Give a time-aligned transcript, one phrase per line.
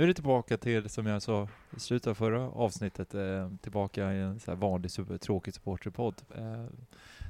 [0.00, 4.12] nu är det tillbaka till, som jag sa i slutet av förra avsnittet, eh, tillbaka
[4.12, 6.14] i en så här vanlig super, tråkig supporterpodd.
[6.34, 6.66] Eh,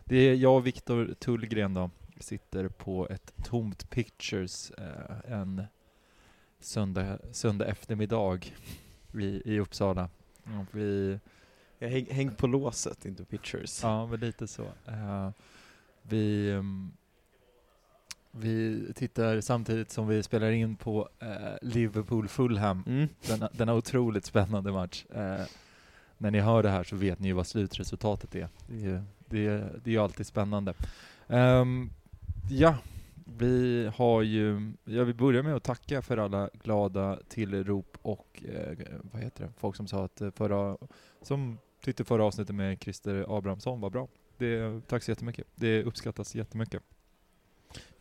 [0.05, 1.91] det är jag och Viktor Tullgren då,
[2.21, 5.63] sitter på ett tomt Pictures eh, en
[6.61, 8.41] söndag, söndag eftermiddag
[9.15, 10.09] i, i Uppsala.
[10.45, 11.19] Och vi,
[11.79, 13.83] Jag häng, häng på låset, inte pictures.
[13.83, 14.63] ja, men lite så.
[14.87, 15.31] Eh,
[16.03, 16.93] vi, mm,
[18.31, 21.29] vi tittar samtidigt som vi spelar in på eh,
[21.63, 23.09] Liverpool-Fulham Mm.
[23.29, 25.05] denna, denna otroligt spännande match.
[25.11, 25.41] Eh,
[26.19, 28.49] när ni hör det här så vet ni ju vad slutresultatet är.
[28.67, 30.75] Det är det är, det är ju alltid spännande.
[31.29, 31.91] Ehm,
[32.51, 32.77] ja,
[33.39, 38.79] vi har ju, jag vill börja med att tacka för alla glada tillrop och eh,
[39.13, 40.77] vad heter det, folk som sa att eh, förra,
[41.23, 44.09] som tyckte förra avsnittet med Christer Abrahamsson var bra.
[44.39, 45.47] Det, tack så jättemycket.
[45.55, 46.83] Det uppskattas jättemycket.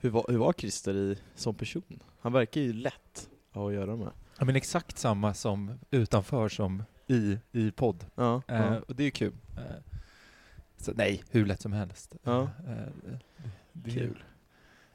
[0.02, 2.00] Hur, var, hur var Christer i, som person?
[2.20, 4.10] Han verkar ju lätt att göra med.
[4.40, 8.06] Ja men exakt samma som utanför som i, i podd.
[8.16, 8.80] Ja, Eh, ja.
[8.88, 9.34] och det är kul.
[9.58, 9.64] Eh,
[10.78, 12.16] så nej, hur lätt som helst.
[12.24, 12.42] Ja.
[12.68, 13.14] Eh,
[13.74, 14.24] det, Kul.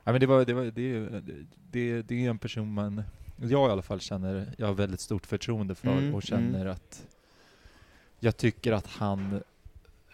[0.05, 1.23] Ja, men det, var, det, var, det, är-
[1.71, 3.03] det, det är en person man,
[3.37, 7.07] jag i alla fall känner, jag har väldigt stort förtroende för Mm, och känner att
[8.21, 9.43] jag tycker att han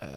[0.01, 0.09] eh,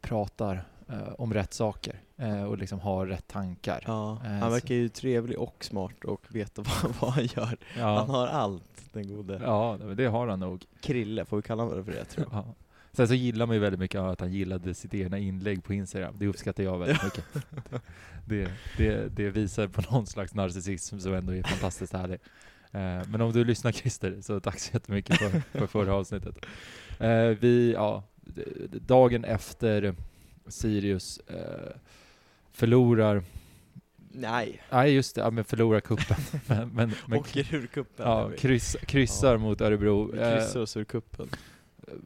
[0.00, 3.84] pratar eh, om rätt saker eh, och liksom har rätt tankar.
[3.86, 7.56] Ja, Eh, han verkar ju trevlig och smart och vet vad, vad han gör.
[7.74, 9.40] Han Ja, har allt, den gode.
[9.44, 10.64] ja, det har han nog.
[10.80, 12.38] Krille, får vi kalla honom för det tror jag.
[12.38, 12.54] Ja.
[12.92, 16.14] Sen så gillar man ju väldigt mycket att han gillade sitt egna inlägg på Instagram.
[16.18, 17.24] Det uppskattar jag väldigt mycket.
[18.28, 22.18] Det, det, det visar på någon slags narcissism som ändå är fantastiskt härlig.
[22.72, 26.36] Eh, men om du lyssnar Christer, så tack så jättemycket för, för förra avsnittet.
[26.98, 28.02] Eh, vi, ja,
[28.86, 29.94] dagen efter
[30.48, 31.76] Sirius eh,
[32.52, 33.22] förlorar,
[34.18, 36.16] Nej, nej just det, ja, men förlorar kuppen.
[36.46, 38.06] men, men, men åker ur kuppen.
[38.06, 39.38] ja, kryss, kryssar Ja.
[39.38, 40.10] mot Örebro.
[40.12, 41.28] Vi Eh, kryssar oss ur kuppen.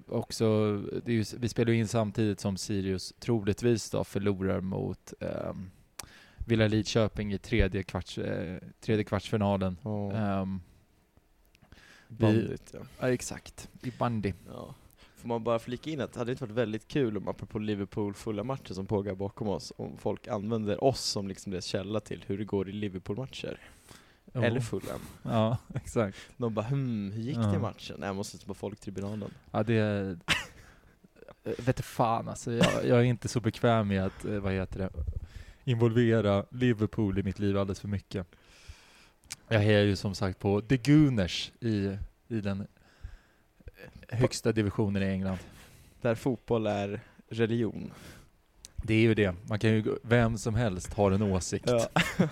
[0.06, 5.70] också, det är ju, vi spelar in samtidigt som Sirius troligtvis då förlorar mot um,
[6.46, 9.76] Villa Lidköping i tredje, kvarts, eh, tredje kvartsfinalen.
[9.82, 10.60] Ja, Ehm,
[12.08, 12.80] bandigt ja.
[13.00, 14.32] ja, exakt, i bandy.
[14.48, 14.74] ja.
[15.20, 18.14] Får man bara flika in att det hade inte varit väldigt kul om, apropå Liverpool
[18.14, 22.24] fulla matcher som pågår bakom oss, om folk använder oss som liksom deras källa till
[22.26, 23.60] hur det går i Liverpool-matcher.
[24.34, 24.42] Jo.
[24.42, 25.00] Eller Fulham.
[25.22, 26.18] Ja, exakt.
[26.36, 27.54] De bara hmm, hur gick det Ja.
[27.56, 27.96] i matchen?
[27.98, 29.30] Nej, jag måste se på folktribunalen.
[29.50, 30.18] Ja, det är...
[31.44, 34.52] Jag vet inte fan alltså, jag, jag är inte så bekväm med att, eh, vad
[34.52, 34.90] heter det,
[35.64, 38.26] involvera Liverpool i mitt liv alldeles för mycket.
[39.48, 41.96] Jag är ju som sagt på The Gooners i,
[42.28, 42.66] i den
[44.12, 45.38] högsta divisionen i England.
[46.00, 47.92] Där fotboll är religion.
[48.76, 51.68] Det är ju det, man kan ju, vem som helst har en åsikt.
[51.68, 51.88] Ja.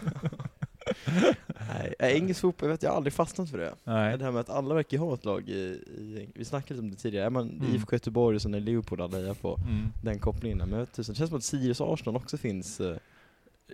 [1.69, 3.75] Nej, äh, engelsk fotboll, jag vet jag har aldrig fastnat för det.
[3.84, 4.19] Nej.
[4.19, 6.91] Det här med att alla verkar ha ett lag i, i vi snackade lite om
[6.91, 7.75] det tidigare, är man Mm.
[7.75, 9.56] IFK Göteborg och sen är Liverpool alla hejar på.
[9.56, 9.93] Mm.
[10.03, 12.97] Den kopplingen, men vet, det känns som att Sirius och Arsenal också finns, eh,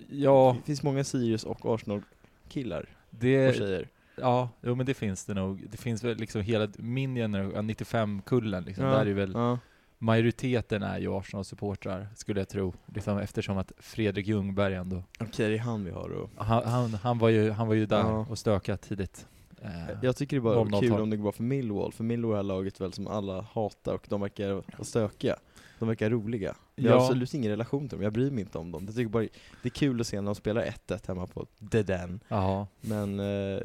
[0.08, 2.02] Ja, det finns många Sirius och Arsenal
[2.48, 3.88] killar och det, tjejer.
[4.16, 5.66] Ja, jo men det finns det nog.
[5.70, 9.58] Det finns väl liksom hela min generation, 95-kullen liksom, Ja, där är väl ja.
[9.98, 12.74] Majoriteten är ju Arsenal-supportrar, skulle jag tro.
[12.94, 16.94] Liksom eftersom att Fredrik Ljungberg ändå, Okej, det är han vi har och han, han,
[16.94, 18.26] han, var, ju, han var ju där Ja.
[18.30, 19.26] och stökade tidigt.
[19.62, 19.70] Eh,
[20.02, 20.80] Jag tycker det bara är 00-tal.
[20.80, 23.94] kul om det går bra för Millwall, för Millwall är laget väl som alla hatar
[23.94, 25.36] och de verkar vara stökiga.
[25.78, 26.54] De verkar roliga.
[26.74, 27.02] Jag har Ja.
[27.04, 28.84] absolut ingen relation till dem, jag bryr mig inte om dem.
[28.86, 29.22] Jag tycker bara
[29.62, 32.20] det är kul att se när de spelar 1-1 hemma på The Den.
[32.28, 32.66] Jaha.
[32.80, 33.60] Men, eh,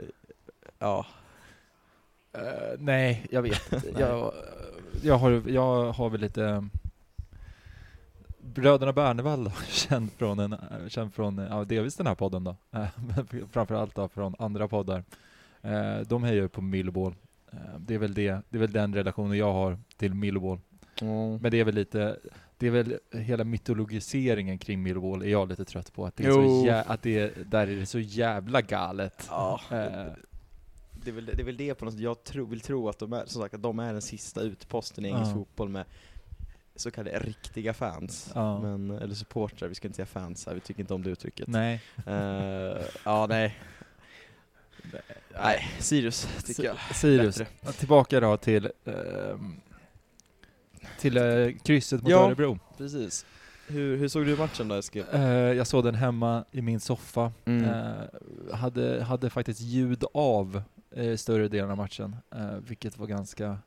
[0.79, 1.06] ja.
[2.34, 2.41] Eh,
[2.79, 3.91] nej, jag vet inte.
[4.00, 4.34] jag,
[5.03, 6.45] jag, har, jag har väl lite...
[6.45, 6.62] eh,
[8.41, 12.56] Bröderna Bernevall då, känd från, en, eh, känd från ja, delvis den här podden då,
[12.69, 15.03] men framförallt då från andra poddar.
[16.07, 17.16] De hejar ju på Millwall.
[17.78, 20.59] Det, är väl det, det är väl den relationen jag har till Millwall.
[21.41, 22.17] Men det är väl lite,
[22.58, 26.05] det är väl hela mytologiseringen kring Millwall är jag lite trött på.
[26.05, 29.28] Att det är så jä- att det är, där är det så jävla galet.
[29.29, 29.59] Ja,
[31.03, 32.99] det är, väl, det är väl det på något sätt, jag tro, vill tro att
[32.99, 35.34] de är, som sagt, att de är den sista utposten i engelsk Ja.
[35.34, 35.85] fotboll med
[36.75, 38.31] så kallade riktiga fans.
[38.35, 38.59] Ja.
[38.61, 41.47] Men, eller supportrar, vi ska inte säga fans här, vi tycker inte om det uttrycket.
[41.47, 41.81] nej.
[42.07, 43.57] Eh, ja, nej.
[45.43, 46.78] Nej, Sirius tycker jag.
[46.96, 47.37] Sirius.
[47.37, 47.73] Bättre.
[47.73, 49.55] Tillbaka då till, ehm,
[50.99, 52.25] till eh, krysset mot Ja.
[52.25, 52.59] Örebro.
[52.78, 53.25] Precis.
[53.67, 55.03] Hur, hur såg du matchen då Eskil?
[55.13, 57.31] Eh, jag såg den hemma i min soffa.
[57.45, 57.63] Mm.
[57.66, 60.61] Eh, hade, hade faktiskt ljud av
[60.91, 63.58] eh, större delen av matchen, eh, vilket var ganska,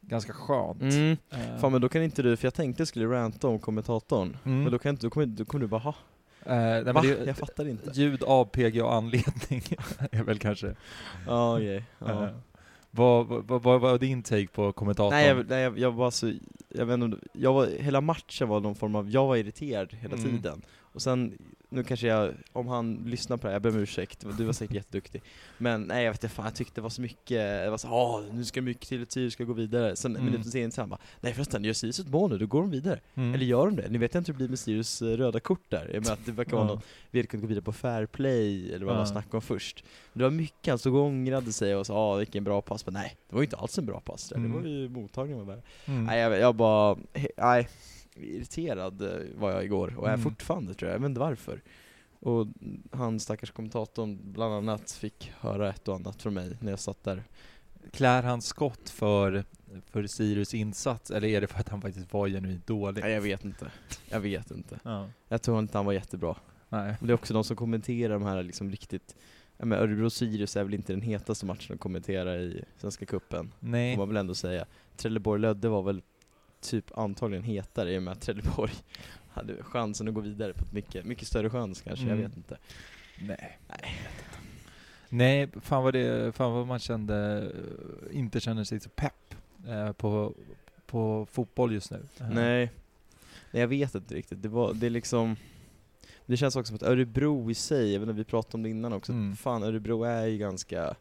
[0.00, 0.82] ganska skönt.
[0.82, 1.16] Mm.
[1.30, 4.36] Eh, Fan men då kan inte du, för jag tänkte jag skulle ranta om kommentatorn,
[4.44, 4.62] Mm.
[4.62, 5.94] men då kan inte, då kommer, då kommer du bara ha.
[6.46, 7.02] nej, men Va?
[7.02, 7.90] det, Jag fattar inte.
[7.94, 9.62] Ljud, APG och anledning
[10.12, 10.74] är väl kanske...
[11.26, 11.84] Ja, okej.
[11.98, 12.24] Ja.
[12.24, 12.30] eh,
[12.90, 15.10] vad, vad, vad, var din take på kommentatorn?
[15.14, 16.32] Nej, jag, nej jag, jag var så,
[16.68, 20.16] jag vet inte, jag var, hela matchen var någon form av, jag var irriterad hela
[20.16, 20.24] Mm.
[20.30, 20.62] tiden.
[20.94, 21.38] Och sen,
[21.68, 24.52] nu kanske jag, om han lyssnar på det här, jag ber om ursäkt, du var
[24.52, 25.22] säkert jätteduktig.
[25.58, 27.88] Men nej jag vet inte, fan jag tyckte det var så mycket, det var så
[27.88, 29.96] åh nu ska mycket till, Sirius ska gå vidare.
[29.96, 30.24] Sen Mm.
[30.24, 33.00] minuten senare han bara, nej förresten, gör Sirius ett mål nu, då går de vidare.
[33.14, 33.34] Mm.
[33.34, 33.88] Eller gör de det?
[33.88, 35.90] Ni vet inte hur det blir med Sirius eh, röda kort där?
[35.92, 36.80] Jag menar att det verkar vara någon,
[37.10, 39.84] vi hade kunnat gå vidare på fair play, eller vad man snackade om först.
[40.12, 42.86] Men det var mycket, han stod och ångrade sig och sa ah vilken bra pass,
[42.86, 44.36] men nej, det var ju inte alls en bra pass där.
[44.36, 44.52] Mm.
[44.52, 45.62] det var ju mottagningen var värre.
[45.84, 46.04] Mm.
[46.04, 46.96] Nej jag, jag bara,
[47.36, 47.68] nej,
[48.16, 49.08] irriterad eh,
[49.38, 50.22] var jag igår, och är Mm.
[50.24, 51.62] fortfarande tror jag, jag vet inte varför.
[52.20, 52.46] Och
[52.90, 57.04] han stackars kommentatorn bland annat fick höra ett och annat från mig när jag satt
[57.04, 57.22] där.
[57.92, 59.44] Klär han skott för,
[59.90, 63.02] för Sirius insats, eller är det för att han faktiskt var genuint dålig?
[63.04, 63.70] Nej jag vet inte,
[64.10, 64.80] jag vet inte.
[64.84, 65.08] Ja.
[65.28, 66.36] Jag tror inte han var jättebra.
[66.68, 66.94] Nej.
[67.00, 69.16] Men det är också de som kommenterar de här liksom riktigt,
[69.56, 73.94] ja men Örebro-Sirius är väl inte den hetaste matchen att kommentera i Svenska Cupen, Nej.
[73.94, 74.66] får man väl ändå säga.
[74.96, 76.02] Trelleborg-Lödde var väl
[76.64, 78.72] typ antagligen hetare i och med att Trelleborg
[79.32, 82.18] hade chansen att gå vidare på ett mycket, mycket större chans kanske, Mm.
[82.20, 82.58] jag vet inte.
[83.20, 83.58] Nej.
[83.68, 83.96] Nej.
[85.08, 87.50] Nej, fan vad, det, fan vad man kände,
[88.10, 89.34] eh, inte känner sig så pepp
[89.68, 90.34] eh, på,
[90.86, 92.06] på fotboll just nu.
[92.20, 92.70] Eh, Nej.
[93.50, 94.42] Nej, jag vet inte riktigt.
[94.42, 95.36] Det, var, det liksom
[96.26, 98.68] Det känns också som att Örebro i sig, jag vet inte, vi pratade om det
[98.70, 99.36] innan också, Mm.
[99.36, 100.94] fan Örebro är ju ganska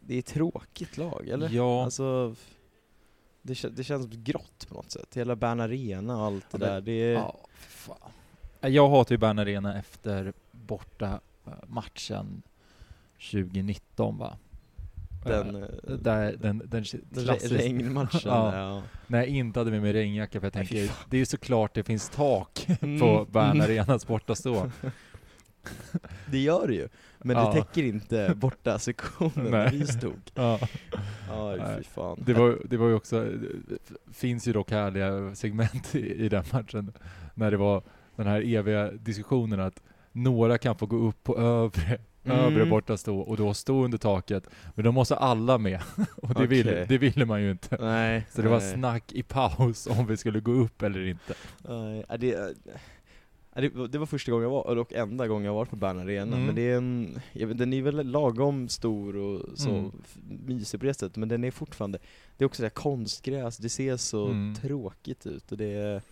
[0.00, 1.48] Det är ett tråkigt lag, eller?
[1.50, 1.84] Ja.
[1.84, 2.34] Alltså
[3.46, 6.80] det, det känns grått på något sätt, hela Bern Arena och allt det Ja, där,
[6.80, 7.12] det är...
[7.12, 8.72] Ja, för fan.
[8.72, 12.42] Jag hatar ju Bern Arena efter borta eh, matchen
[13.30, 14.36] 2019 va?
[15.24, 18.56] Den, Eh, eh, där, den, den, den regnmatchen, Ja.
[18.58, 18.82] ja.
[19.06, 21.82] När jag inte hade med mig regnjacka för jag tänker, det är ju såklart det
[21.84, 23.00] finns tak Mm.
[23.00, 23.60] på Bern Mm.
[23.60, 24.70] Arenas bortastå.
[26.30, 27.52] Det gör det ju, men Ja.
[27.54, 30.20] det täcker inte borta sektionen där vi stod.
[30.34, 30.58] Ja.
[31.58, 31.76] Nej.
[31.78, 32.22] fy fan.
[32.26, 33.78] Det var, det var ju också, det
[34.12, 36.92] finns ju dock härliga segment i, i den matchen,
[37.34, 37.82] när det var
[38.16, 39.82] den här eviga diskussionen att
[40.12, 41.98] några kan få gå upp på övre,
[42.28, 42.38] Mm.
[42.38, 45.80] övre bortastå och då stå under taket, men då måste alla med.
[46.16, 46.86] Och det, ville, Okej.
[46.88, 47.76] det ville man ju inte.
[47.80, 48.72] Nej, Så det var nej.
[48.74, 51.34] snack i paus om vi skulle gå upp eller inte.
[51.68, 52.48] Nej, det, ja,
[53.60, 56.46] det, var- första gången jag var, och enda gången jag var på Bern Arena, Mm.
[56.46, 59.92] men det är en, vet, den är väl lagom stor och så Mm.
[60.46, 61.98] mysig på det sättet, men den är fortfarande,
[62.36, 64.54] det är också det här konstgräs, det ser så Mm.
[64.54, 66.02] tråkigt ut och det är,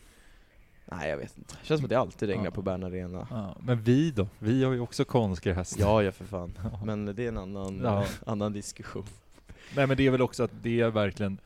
[0.85, 2.51] nej jag vet inte, det känns som att det alltid regnar Ja.
[2.51, 3.27] på Bern Arena.
[3.31, 4.27] Ja, men vi då?
[4.39, 5.77] Vi har ju också konstgräs.
[5.79, 6.59] Ja, ja för fan.
[6.85, 7.87] Men det är en annan,
[8.27, 9.05] annan diskussion.
[9.77, 11.39] Nej men det är väl också att det är verkligen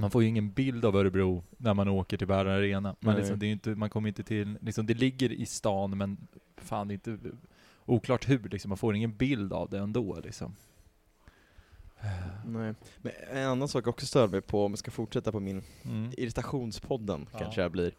[0.00, 2.96] man får ju ingen bild av Örebro när man åker till Bära Arena.
[3.00, 6.26] Man, liksom, det är inte, man kommer inte till, liksom, det ligger i stan men
[6.56, 7.18] fan det är inte
[7.84, 10.56] oklart hur liksom, man får ingen bild av det ändå liksom.
[12.46, 12.74] Nej.
[13.02, 15.62] Men en annan sak jag också stör mig på, om jag ska fortsätta på min
[15.84, 16.12] Mm.
[16.16, 17.38] irritationspodden Ja.
[17.38, 17.92] kanske jag blir.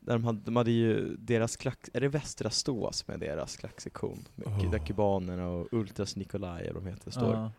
[0.00, 3.56] Där de hade, de hade ju deras klack, är det Västra Stå som är deras
[3.56, 4.24] klacksektion?
[4.34, 4.84] Med Oh.
[4.86, 7.34] Kubanerna och Ultras Nikolaj de heter står.
[7.34, 7.52] Ja,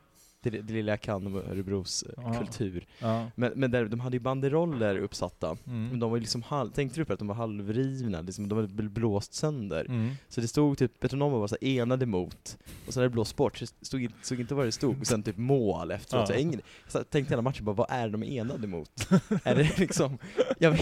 [0.43, 2.33] Det, det, lilla jag kan om Örebros eh, Ja.
[2.33, 2.85] kultur.
[2.99, 3.27] ja.
[3.35, 5.57] Men, men där, de hade ju banderoller uppsatta.
[5.63, 5.99] Men Mm.
[5.99, 8.21] de var liksom halv, tänkte du på att de var halvrivna?
[8.21, 9.85] Liksom, de hade bl- blåst sönder.
[9.89, 10.11] Mm.
[10.29, 12.57] Så det stod typ, Petronomer var så enade mot,
[12.87, 15.07] och sen hade det blåst bort, så det stod, såg inte vad det stod, och
[15.07, 16.29] sen typ mål efteråt.
[16.29, 16.35] Ja.
[16.35, 19.07] jag, så jag tänkte hela matchen bara, vad är de enade mot?
[19.43, 20.17] är det liksom,
[20.59, 20.79] jag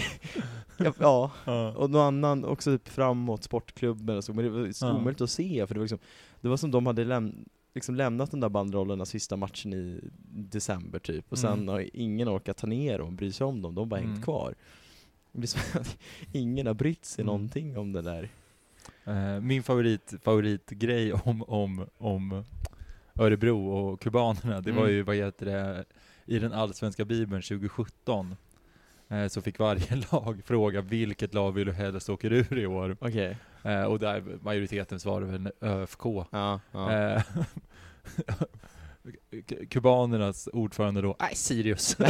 [0.78, 1.74] jag, ja, Ja.
[1.76, 5.30] och någon annan också typ framåt, sportklubben och så, men det var så omöjligt att
[5.30, 5.98] se, för det var liksom,
[6.40, 7.34] det var som de hade läm,
[7.74, 10.00] liksom lämnat de där banderollerna sista matchen i
[10.32, 11.68] december typ, och sen Mm.
[11.68, 14.12] har ingen orkat ta ner dem, bry sig om dem, de har bara Mm.
[14.12, 14.54] hängt kvar.
[15.32, 15.96] Det blir som att
[16.32, 17.26] ingen har brytt sig Mm.
[17.26, 18.28] någonting om det där.
[19.04, 22.44] Eh, min favorit, favoritgrej om, om, om
[23.14, 24.92] Örebro och kubanerna, det var Mm.
[24.92, 25.84] ju, vad heter det,
[26.26, 28.36] i den allsvenska bibeln 2017 eh,
[29.28, 32.96] så fick varje lag fråga vilket lag vill du helst åker ur i år?
[33.00, 33.36] Okej.
[33.62, 36.04] Eh, och där majoriteten svarade väl ÖFK.
[36.30, 36.92] Ja, ja.
[36.92, 37.22] Eh,
[39.70, 41.96] Kubanernas ordförande då, nej Sirius.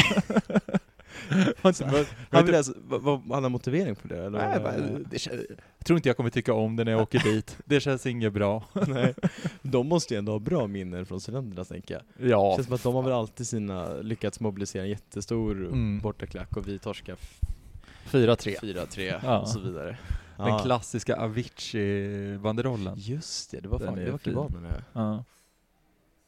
[2.30, 4.38] Han, vill alltså, vad, han har motivering på det eller?
[4.38, 4.72] Nej, bara,
[5.10, 5.46] det kän-
[5.78, 7.58] jag tror inte jag kommer tycka om det när jag åker dit.
[7.64, 8.64] Det känns inget bra.
[8.88, 9.14] Nej.
[9.62, 12.30] De måste ju ändå ha bra minnen från studenterna tänker jag.
[12.30, 15.98] Ja, känns som att de har väl alltid sina, lyckats mobilisera en jättestor Mm.
[16.00, 17.40] bortaklack och vi torskar f-
[18.10, 18.56] 4-3.
[18.60, 19.38] 4-3 Ja.
[19.40, 19.98] och så vidare.
[20.36, 20.58] Den Ja.
[20.58, 22.94] klassiska Avicii-banderollen.
[22.98, 24.82] Just det, det var fan, det var kubanerna.
[24.92, 25.24] Ja.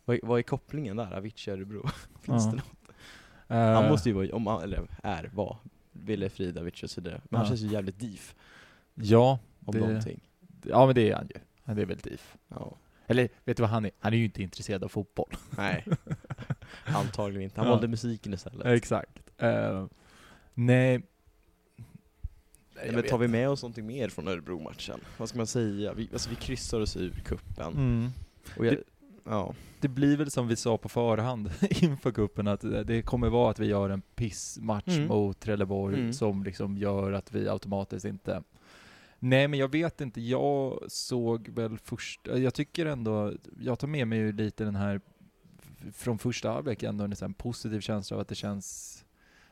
[0.05, 1.13] Vad, vad är kopplingen där?
[1.17, 1.89] Avicii Örebro?
[2.23, 2.51] Finns Ja.
[2.51, 2.67] det något?
[3.49, 5.57] Eh, Han måste ju vara, om han, eller är, var,
[5.93, 7.21] Ville Frida Avicii och så vidare.
[7.25, 8.21] Men han känns ju jävligt div.
[8.95, 10.21] Ja, om Det- någonting.
[10.63, 11.41] Ja men det är han ju.
[11.65, 12.37] Han är väl DIF.
[12.49, 12.77] Ja.
[13.07, 13.91] Eller vet du vad han är?
[14.01, 15.31] Han är ju inte intresserad av fotboll.
[15.57, 15.85] Nej,
[16.85, 17.61] antagligen inte.
[17.61, 17.73] Han Ja.
[17.75, 18.67] valde musiken istället.
[18.67, 19.19] Exakt.
[19.39, 19.87] Eh,
[20.55, 21.03] nej.
[22.77, 25.01] Nej, men tar vi med oss någonting mer från Örebro-matchen?
[25.19, 25.93] Vad ska man säga?
[25.95, 27.73] Vi, alltså vi kryssar oss ur kuppen.
[27.73, 28.11] Mm.
[28.57, 28.83] Och jag, Det-
[29.25, 29.55] ja.
[29.81, 31.51] Det blir väl som vi sa på förhand
[31.83, 35.09] inför kuppen att det kommer vara att vi gör en pissmatch Mm.
[35.09, 36.13] mot Trelleborg Mm.
[36.13, 38.43] som liksom gör att vi automatiskt inte
[39.19, 44.09] Nej men jag vet inte, jag såg väl först, jag tycker ändå, jag tar med
[44.09, 45.01] mig ju lite den här
[45.93, 48.99] från första halvlek ändå en sån positiv känsla av att det känns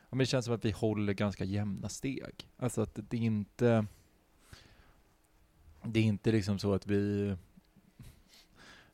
[0.09, 2.49] men det känns som att vi håller ganska jämna steg.
[2.57, 3.85] Alltså att det inte
[5.83, 7.35] Det är inte liksom så att vi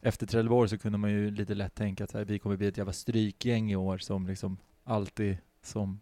[0.08, 2.78] efter Trelleborg så kunde man ju lite lätt tänka att här, vi kommer bli ett
[2.78, 6.00] jävla strykgäng i år som liksom alltid som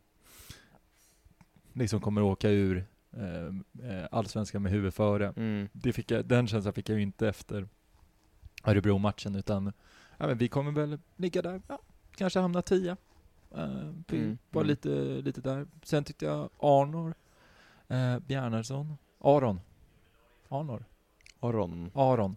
[1.73, 5.33] liksom kommer åka ur eh, eh, allsvenskan med huvudet före.
[5.37, 5.69] Mm.
[5.71, 7.67] Det fick jag, den känslan fick jag ju inte efter
[8.63, 9.73] Örebro-matchen utan
[10.17, 11.79] ja, men vi kommer väl ligga där, ja,
[12.15, 12.97] kanske hamna tia.
[13.57, 14.67] Uh, Mm, Var mm.
[14.67, 14.89] lite,
[15.21, 15.67] lite där.
[15.83, 17.13] Sen tyckte jag Arnor,
[17.91, 19.59] uh, Bjarnarsson, Aron,
[20.49, 20.85] Arnor,
[21.39, 21.91] Aron.
[21.93, 22.35] Aron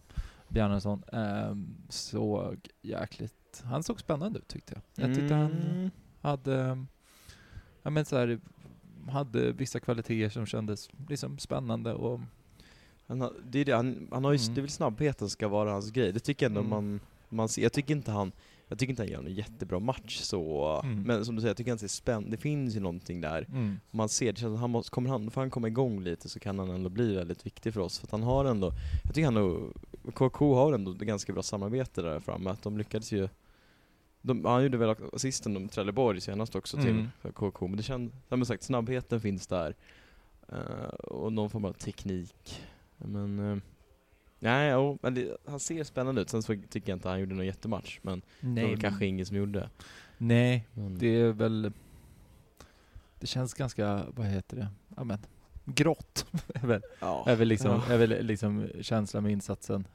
[0.48, 5.06] Bjarnarsson ehm, såg jäkligt, han såg spännande ut tyckte jag.
[5.06, 5.90] Jag tyckte han Mm.
[6.20, 6.84] hade,
[7.82, 8.40] ja men så här,
[9.10, 12.20] hade vissa kvaliteter som kändes liksom spännande och
[13.06, 14.54] Han har, det är det, han, han har ju, Mm.
[14.54, 16.12] det är väl snabbheten ska vara hans grej.
[16.12, 16.70] Det tycker jag ändå Mm.
[16.70, 17.62] man, man ser.
[17.62, 18.32] Jag tycker inte han,
[18.68, 21.02] jag tycker inte han gör en jättebra match så, Mm.
[21.02, 23.46] men som du säger, jag tycker han ser spännande, det finns ju någonting där.
[23.48, 26.28] mm, Man ser, det känns att han måste, kommer han, får han komma igång lite
[26.28, 27.98] så kan han ändå bli väldigt viktig för oss.
[27.98, 28.72] För att han har ändå,
[29.04, 29.72] jag tycker han och
[30.14, 32.50] KK har ändå ganska bra samarbete där framme.
[32.50, 33.28] Att de lyckades ju,
[34.22, 37.08] de, han gjorde väl assisten om Trelleborg senast också till Mm.
[37.20, 37.66] för KK.
[37.68, 39.74] Men det känns, som sagt, snabbheten finns där.
[40.48, 42.62] Eh, och någon form av teknik.
[42.96, 43.58] Men, uh,
[44.38, 46.30] nej, jo, men det, han ser spännande ut.
[46.30, 47.98] Sen så tycker jag inte han gjorde någon jättematch.
[48.02, 49.70] Men det var nej, kanske ingen som gjorde.
[50.18, 51.72] nej, Men, det är väl,
[53.20, 55.18] det känns ganska, vad heter det, ja men,
[55.74, 57.24] grått är väl, ja.
[57.26, 57.94] är väl liksom, Ja.
[57.94, 59.86] är väl liksom känslan med insatsen.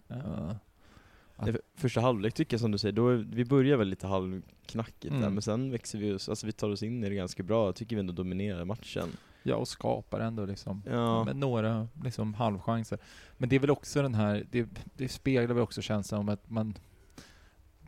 [1.37, 4.07] Är för- Första halvlek tycker jag som du säger, då är, vi börjar väl lite
[4.07, 5.33] halvknackigt där, Mm.
[5.33, 7.75] men sen växer vi oss, alltså vi tar oss in i det ganska bra, jag
[7.75, 9.07] tycker vi ändå dominerar matchen.
[9.43, 12.99] ja, och skapar ändå liksom Ja, med några liksom halvchanser.
[13.37, 16.49] Men det är väl också den här, det, det speglar väl också känslan om att
[16.49, 16.73] man,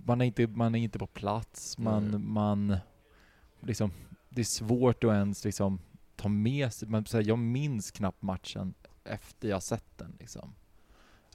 [0.03, 2.33] man är inte, man är inte på plats, man, Mm.
[2.33, 2.77] man,
[3.61, 3.91] liksom,
[4.29, 5.79] det är svårt att ens liksom
[6.15, 10.53] ta med sig, man, så här, jag minns knappt matchen efter jag sett den liksom.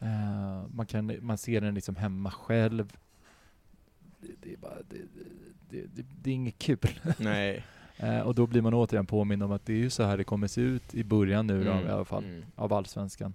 [0.01, 2.97] Eh, man, kan, man ser den liksom hemma själv.
[4.21, 5.87] Det, det är bara, det,
[6.23, 6.79] det, är inget kul.
[7.19, 7.65] nej.
[7.97, 10.25] Eh, och då blir man återigen påmind om att det är ju så här det
[10.25, 12.45] kommer se ut i början nu då, Mm, i alla fall, mm.
[12.55, 13.35] av allsvenskan.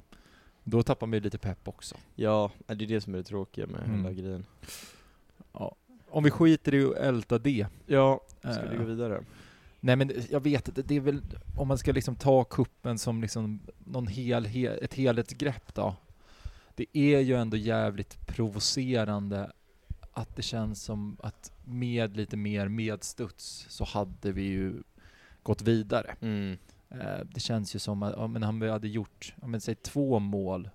[0.63, 1.95] Då tappar man ju lite pepp också.
[2.15, 3.97] Ja, det är det som är det tråkiga med Mm.
[3.97, 4.45] hela grejen.
[5.53, 5.75] Ja.
[6.09, 7.67] Om vi skiter i att älta det.
[7.85, 9.23] Ja, ska Eh, vi gå vidare?
[9.85, 11.21] Nej men jag vet inte, det är väl,
[11.57, 15.95] om man ska liksom ta kuppen som liksom någon hel, hel, ett helhetsgrepp då.
[16.75, 19.51] Det är ju ändå jävligt provocerande
[20.11, 24.83] att det känns som att med lite mer medstuds så hade vi ju
[25.43, 26.15] gått vidare.
[26.21, 26.57] Mm.
[26.89, 30.19] Eh, det känns ju som att ja, men han hade gjort, ja, men, säg två
[30.19, 30.69] mål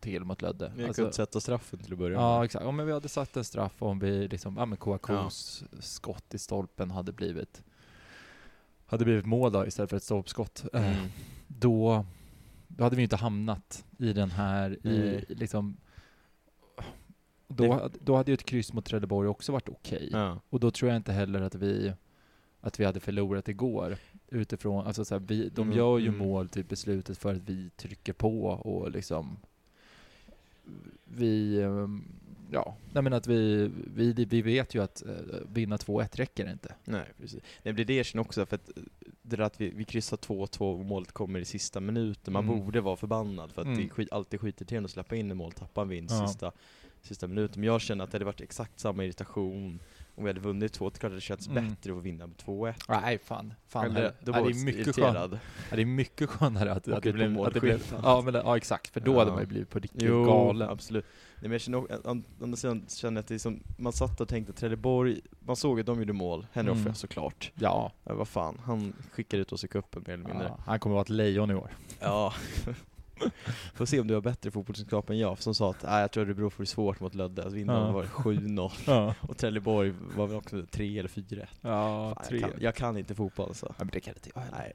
[0.00, 0.72] till mot Lödde.
[0.76, 3.44] Vi Alltså- kunde sätta straffen till att börja Ja exakt, om vi hade satt en
[3.44, 7.62] straff om vi liksom, ja men KAKs skott i stolpen hade blivit
[8.86, 10.64] hade blivit mål då istället för ett stolpskott.
[10.72, 11.08] Eh, Mm.
[11.48, 12.04] Då,
[12.68, 15.76] då hade vi inte hamnat i den här, i liksom
[17.48, 20.08] då, då hade ju ett kryss mot Trelleborg också varit okej.
[20.12, 20.40] Ja.
[20.50, 21.92] Och då tror jag inte heller att vi
[22.60, 23.96] att vi hade förlorat igår
[24.28, 26.18] utifrån, alltså så här, vi, de Mm, gör ju mm.
[26.18, 29.36] mål typ i slutet för att vi trycker på och liksom
[31.04, 32.04] vi, ehm,
[32.50, 35.12] ja, nej men att vi, vi, vi vet ju att eh,
[35.52, 36.74] vinna 2-1 räcker inte.
[36.84, 37.42] Nej, precis.
[37.62, 38.82] Nej, det är det jag känner också, för att eh,
[39.22, 42.58] det där att vi, vi kryssar 2-2 och målet kommer i sista minuten, man Mm.
[42.64, 43.78] borde vara förbannad för att Mm.
[43.82, 46.26] det skit, alltid skiter till en att släppa in en mål, tappa en vinst Ja.
[46.28, 46.52] sista,
[47.02, 47.60] sista minuten.
[47.60, 49.80] Men jag känner att det hade varit exakt samma irritation
[50.14, 51.68] om vi hade vunnit 2 Det klart det känns Mm.
[51.68, 52.74] bättre att vinna med 2-1.
[52.88, 54.96] Nej fan, fan Eller, då var det är mycket.
[54.98, 55.28] Ja,
[55.70, 58.56] det är mycket skönare att, att, det, blev, mål att det blev, ja, men, ja
[58.56, 59.34] exakt, för då hade Ja.
[59.34, 60.68] man ju blivit på riktigt Jo, galen.
[60.70, 61.04] absolut.
[61.40, 64.52] Men jag känner, å- andra sidan känner jag att det som, man satt och tänkte
[64.52, 66.94] Trelleborg, man såg att de gjorde mål, Henry Mm.
[66.94, 67.52] såklart.
[67.54, 70.46] Ja, Ja, vad fan, han skickar ut oss i cupen mer eller mindre.
[70.48, 71.70] ja, han kommer vara ett lejon i år.
[72.00, 72.32] Ja.
[73.74, 76.50] Får se om du har bättre fotbollskunskap än jag, som sa att jag tror Örebro
[76.50, 77.90] får det svårt mot Lödde, att vinna Ja.
[77.92, 78.70] var det 7-0.
[78.86, 82.98] Ja, Och Trelleborg var väl också 3 eller 4 ja Fan, jag, kan, jag kan
[82.98, 83.66] inte fotboll alltså.
[83.68, 84.42] Ja, men det kan inte jag.
[84.52, 84.72] Nej.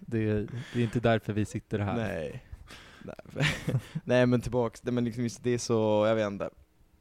[0.00, 0.32] det,
[0.74, 1.96] det är inte därför vi sitter här.
[1.96, 2.42] Nej.
[4.04, 6.50] Nej, men tillbaks, nej, men liksom, just det är så, jag vet inte.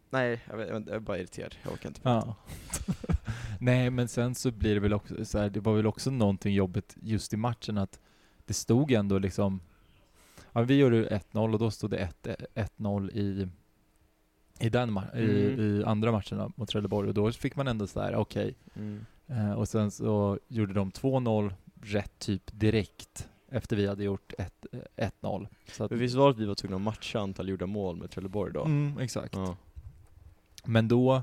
[0.10, 1.56] Nej, jag, vet, jag är bara irriterad.
[1.64, 2.28] Jag orkar inte prata.
[2.28, 2.36] Ja.
[3.60, 6.54] Nej, men sen så blir det väl också så här, det var väl också någonting
[6.54, 8.00] jobbigt just i matchen att
[8.46, 9.60] det stod ändå liksom,
[10.52, 13.48] ja, vi gjorde 1-0 och då stod det 1 1-0 i,
[14.60, 15.60] i, den ma- i, Mm.
[15.60, 18.56] i andra matcherna mot Trelleborg och då fick man ändå så här, okej.
[18.76, 19.06] Mm.
[19.28, 24.66] Eh, och sen så gjorde de 2-0 rätt typ direkt efter vi hade gjort ett-
[24.72, 24.80] eh,
[25.22, 25.48] 1-0.
[25.72, 28.12] Så att, visst var det att vi var tvungna att matcha antal gjorda mål med
[28.12, 28.64] Trelleborg då?
[28.66, 29.34] mm, exakt.
[29.36, 29.56] Ja.
[30.66, 31.14] Men då,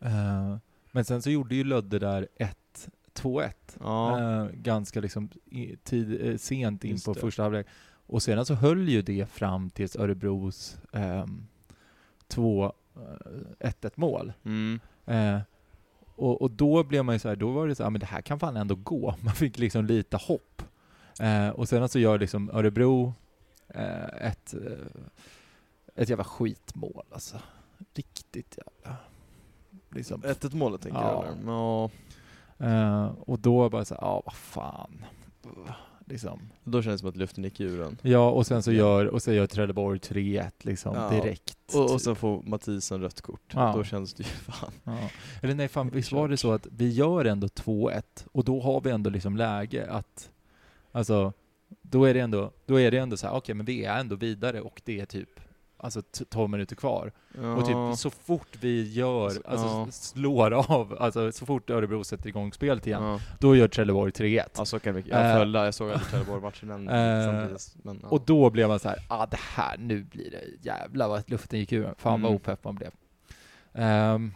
[0.00, 0.56] eh,
[0.92, 3.76] men sen så gjorde ju Lödde där 1 2-1.
[3.80, 4.20] Ja.
[4.20, 7.20] Eh, ganska liksom i, tid, eh, sent in Just på det.
[7.20, 7.66] första halvlek.
[8.06, 11.46] Och sedan så höll ju det fram tills Örebros ehm,
[12.28, 14.32] två eh, 1-1 mål.
[14.44, 14.80] Mm.
[15.06, 15.38] Eh,
[16.16, 18.06] och, och då blev man ju så här, då var det så här, men det
[18.06, 19.14] här kan fan ändå gå.
[19.20, 20.62] Man fick liksom lite hopp.
[21.20, 23.14] Eh, och sen så gör liksom Örebro
[23.68, 25.02] eh, ett, eh,
[25.94, 27.36] ett jävla skitmål alltså.
[27.94, 28.96] Riktigt jävla...
[29.90, 30.22] Liksom.
[30.22, 31.24] 1-1 målet tänker Ja.
[31.26, 31.54] jag.
[31.54, 31.90] Ja.
[32.66, 35.04] Eh, och då bara så ja vad fan.
[36.06, 36.40] Liksom.
[36.64, 37.98] Då kändes det som att luften gick ur en.
[38.02, 41.10] Ja, och sen så gör, och så gör Trelleborg 3-1 liksom Ja.
[41.10, 41.74] direkt.
[41.74, 43.52] Och, och sen får Mathisen rött kort.
[43.54, 43.72] Ja.
[43.76, 44.72] Då känns det ju fan.
[44.84, 44.98] Ja.
[45.42, 48.80] Eller nej, fan, visst var det så att vi gör ändå 2-1 och då har
[48.80, 50.30] vi ändå liksom läge att,
[50.98, 51.32] alltså,
[51.82, 54.16] då är det ändå, då är det ändå så här, okej, men vi är ändå
[54.16, 55.40] vidare och det är typ,
[55.76, 57.12] alltså t- 12 minuter kvar.
[57.40, 57.54] Ja.
[57.54, 59.86] Och typ så fort vi gör, Så- alltså ja.
[59.90, 63.20] slår av, alltså så fort Örebro sätter igång spelet igen, Ja.
[63.40, 64.48] då gör Trelleborg 3-1.
[64.56, 65.12] Ja så kan det mycket.
[65.12, 67.76] Jag Eh, följde, jag såg Trelleborg-matchen Eh, samtidigt.
[67.84, 68.04] Men.
[68.04, 71.58] Och då blev man så här, ah det här, nu blir det jävlar vad luften
[71.58, 71.94] gick ur.
[71.98, 72.34] Fan vad Mm.
[72.36, 72.90] opepp man blev.
[73.74, 74.32] Ehm,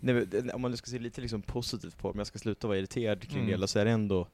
[0.00, 2.26] Nej, men det- om man nu ska se lite liksom positivt på det, om jag
[2.26, 3.60] ska sluta vara irriterad kring Mm.
[3.60, 4.26] det så är det ändå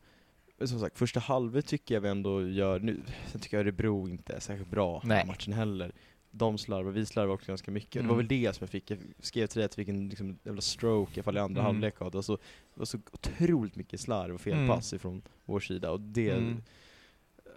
[0.66, 4.32] som sagt, första halvlek tycker jag vi ändå gör nu, sen tycker jag Örebro inte
[4.32, 5.26] är särskilt bra Nej.
[5.26, 5.92] matchen heller.
[6.30, 7.92] De slarvar, vi slarvar också ganska mycket.
[7.92, 8.08] Det Mm.
[8.08, 10.38] var väl det som jag fick, jag skrev till dig att jag fick en liksom,
[10.44, 11.64] jävla stroke i andra Mm.
[11.64, 12.18] halvlek av det.
[12.18, 12.36] Alltså,
[12.74, 16.62] det var så otroligt mycket slarv och felpass ifrån vår sida och det Mm.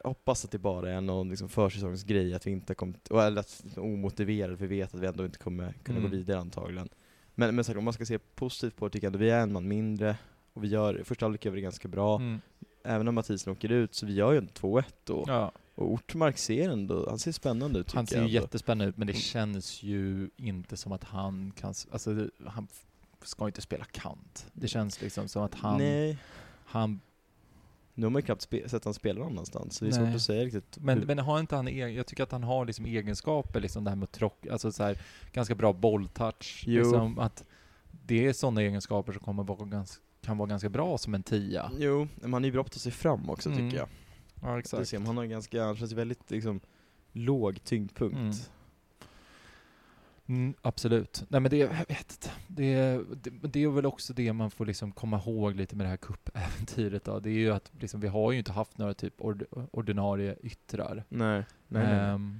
[0.03, 2.73] jag hoppas att det bara är någon liksom försäsongsgrej, att vi inte
[3.09, 6.11] och- eller att omotiverade, för vi vet att vi ändå inte kommer kunna Mm.
[6.11, 6.89] gå vidare antagligen.
[7.35, 9.39] Men, men sagt, om man ska se positivt på det tycker jag ändå vi är
[9.41, 10.17] en man mindre,
[10.53, 12.15] och vi gör, första halvlek gör vi det ganska bra.
[12.15, 12.41] mm,
[12.85, 15.23] Även om Mathisen åker ut, så vi gör ju ändå 2-1 då.
[15.27, 15.51] ja.
[15.75, 18.97] Och Ortmark ser ändå, han ser spännande ut tycker Han ser jag ju jättespännande ut,
[18.97, 19.21] men det Mm.
[19.21, 22.67] känns ju inte som att han kan, alltså han
[23.23, 24.45] ska inte spela kant.
[24.53, 26.17] Det känns liksom som att han, Nej,
[26.65, 26.99] han
[27.93, 30.07] nu har man ju knappt sett han spela någon annanstans, så det är Nej.
[30.07, 30.77] svårt att säga riktigt.
[30.81, 33.89] men, men har inte han, eg- jag tycker att han har liksom egenskaper, liksom det
[33.91, 34.97] här med trock, alltså så här,
[35.33, 36.63] ganska bra bolltouch.
[36.67, 36.83] Jo.
[36.83, 37.43] Liksom att
[38.05, 41.71] det är sådana egenskaper som kommer vara ganska, kan vara ganska bra som en tia.
[41.77, 43.59] Jo, men han är ju bra på att ta sig fram också Mm.
[43.69, 43.87] tycker jag.
[44.41, 44.87] Ja, Det exakt.
[44.87, 46.59] ser man, han har ganska, han känns väldigt liksom
[47.11, 48.15] låg tyngdpunkt.
[48.17, 48.31] Mm.
[50.27, 51.23] Mm, absolut.
[51.29, 52.31] Nej men det, jag vet.
[52.47, 55.89] Det, det, det är väl också det man får liksom komma ihåg lite med det
[55.89, 57.19] här cupäventyret då.
[57.19, 61.03] Det är ju att liksom, vi har ju inte haft några typ ord, ordinarie yttrar.
[61.09, 61.99] Nej, nej, nej.
[61.99, 62.39] Ehm,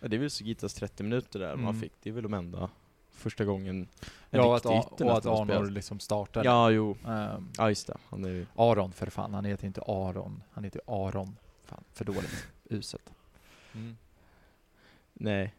[0.00, 1.80] Ja, det är väl Sugitas 30 minuter där man Mm.
[1.80, 2.70] fick, det är väl de enda
[3.16, 3.76] första gången
[4.30, 6.46] en ja, att, riktig A- ytter och att Arnor liksom startade.
[6.48, 6.96] Ja, jo.
[7.06, 7.96] Ehm, Ja, just det.
[8.08, 8.46] Han är ju...
[8.56, 10.42] Aron för fan, han heter inte Aron.
[10.52, 11.36] Han heter Aron.
[11.64, 12.46] Fan, för dåligt.
[12.70, 13.10] Uselt.
[13.74, 13.96] Mm.
[15.12, 15.54] Nej.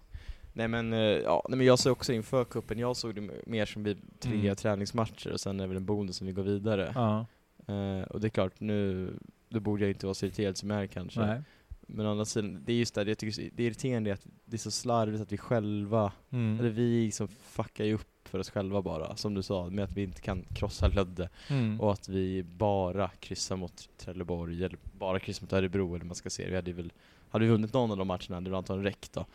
[0.54, 3.66] Nej men, eh, ja, nej, men jag såg också inför kuppen jag såg det mer
[3.66, 4.56] som vi tre Mm.
[4.56, 6.92] träningsmatcher och sen är väl en bonus som vi går vidare.
[6.96, 7.26] Ja,
[7.74, 9.14] Eh, och det är klart, nu,
[9.50, 11.20] då borde jag inte vara så irriterad som jag är kanske.
[11.20, 11.42] nej.
[11.90, 14.56] Men å andra sidan, det är just det, jag tycker det är irriterande att det
[14.56, 16.60] är så slarvigt att vi själva, Mm.
[16.60, 19.92] eller vi som fuckar ju upp för oss själva bara, som du sa, med att
[19.98, 21.30] vi inte kan krossa Lödde.
[21.50, 21.82] Mm.
[21.82, 26.30] Och att vi bara kryssar mot Trelleborg, eller bara kryssar mot Örebro eller man ska
[26.30, 26.50] se.
[26.50, 26.94] Vi hade väl,
[27.30, 29.26] hade vi vunnit någon av de matcherna hade det antagligen räckt då.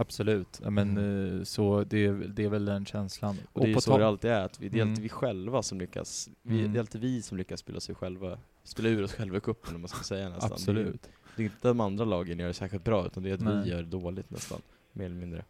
[0.00, 0.60] Absolut.
[0.64, 1.38] Ja, Men Mm.
[1.38, 3.36] eh, så det, är- det är väl den känslan.
[3.52, 4.90] Och, det är ju så det alltid är, att vi, det är Mm.
[4.92, 6.72] alltid vi själva som lyckas, vi, Mm.
[6.72, 9.74] det är alltid vi som lyckas spela sig själva, spela ur oss själva i cupen
[9.74, 10.52] om man ska säga nästan.
[10.52, 11.02] Absolut.
[11.02, 13.34] Det är, det är inte de andra lagen gör det särskilt bra, utan det är
[13.34, 13.62] att Nej.
[13.64, 14.60] vi gör det dåligt nästan,
[14.92, 15.44] mer eller mindre.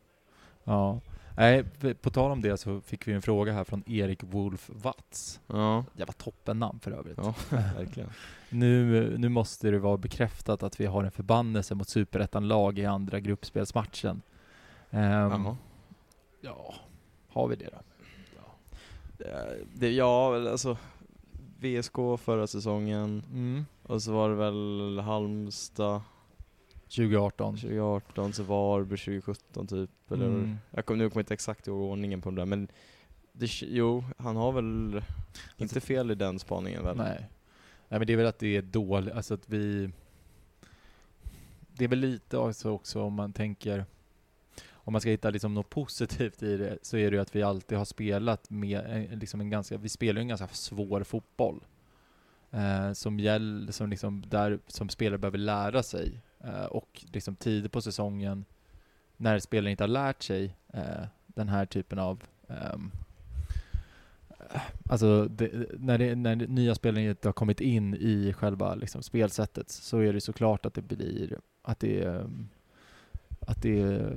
[0.65, 1.01] Ja.
[1.37, 1.65] Nej,
[2.03, 5.41] på tal om det så fick vi en fråga här från Erik Wolf Watts.
[5.47, 7.19] Ja, Jävla toppennamn för övrigt.
[7.23, 7.35] ja
[7.77, 8.11] verkligen.
[8.51, 13.21] Nu, nu måste det vara bekräftat att vi har en förbannelse mot superettan-lag i andra
[13.21, 14.23] gruppspelsmatchen.
[14.91, 15.57] Jaha.
[16.41, 16.75] ja,
[17.29, 17.79] har vi det då?
[19.19, 20.77] Det, det, ja, väl, alltså
[21.61, 23.67] VSK förra säsongen, Mm.
[23.83, 26.01] och så var det väl Halmstad
[26.89, 27.57] 2018.
[27.57, 30.57] 2018, så Varberg 2017 typ, eller Mm.
[30.71, 32.69] jag kommer nu kommer jag inte exakt ihåg ordningen på de där, men
[33.33, 35.03] det, jo, han har väl
[35.57, 36.97] inte fel i den spaningen väl?
[36.97, 37.27] Nej.
[37.89, 39.91] Nej men det är väl att det är dåligt, alltså att vi
[41.73, 43.85] det är väl lite också, också om man tänker
[44.89, 47.43] om man ska hitta liksom något positivt i det så är det ju att vi
[47.43, 51.65] alltid har spelat med eh, liksom en ganska, vi spelar ju en ganska svår fotboll.
[52.51, 56.21] Eh, som gäller, som liksom där som spelare behöver lära sig.
[56.41, 58.45] Eh, och liksom tidigt på säsongen
[59.17, 62.91] när spelaren inte har lärt sig eh, den här typen av ehm,
[64.31, 68.75] eh, Alltså det, när, det, när det nya spelare inte har kommit in i själva
[68.75, 72.49] liksom, spelsättet så är det såklart att det blir att det, ehm,
[73.41, 74.13] att det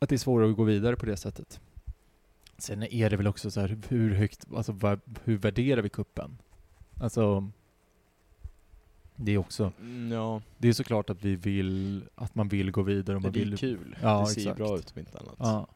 [0.00, 1.60] att det är svårare att gå vidare på det sättet.
[2.58, 6.38] Sen är det väl också så här, hur högt, alltså hur värderar vi kuppen?
[7.00, 7.50] Alltså,
[9.16, 12.82] det är också, Mm, ja, det är såklart att vi vill, att man vill gå
[12.82, 13.96] vidare och det man är vill kul.
[14.02, 14.56] Ja, det ser exakt.
[14.56, 15.34] bra ut om inte annat.
[15.38, 15.66] Ja.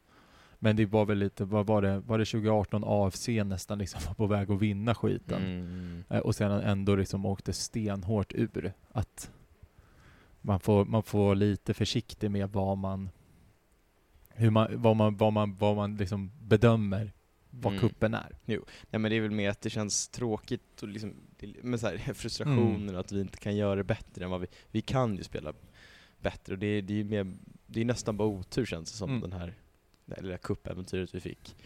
[0.59, 4.15] Men det var väl lite, vad var det, var det 2018 AFC nästan liksom var
[4.15, 5.43] på väg att vinna skiten?
[5.43, 6.05] Mm.
[6.09, 8.73] Eh, Och sen ändå liksom åkte stenhårt ur.
[8.93, 9.31] Att
[10.41, 13.11] man får, man får vara lite försiktig med vad man,
[14.35, 17.13] hur man, vad man, vad man, vad man liksom bedömer
[17.51, 17.81] vad Mm.
[17.89, 18.37] kuppen är.
[18.47, 18.59] Nej
[18.91, 21.15] men det är väl mer att det känns tråkigt och liksom,
[21.63, 22.97] med så här, frustrationer Mm.
[22.97, 25.53] att vi inte kan göra det bättre än vad vi, vi kan ju spela
[26.21, 27.33] bättre och det, är- det är ju mer,
[27.67, 29.21] det är nästan bara otur känns det som Mm.
[29.21, 29.55] den här,
[30.07, 31.57] det här lilla cupäventyret vi fick.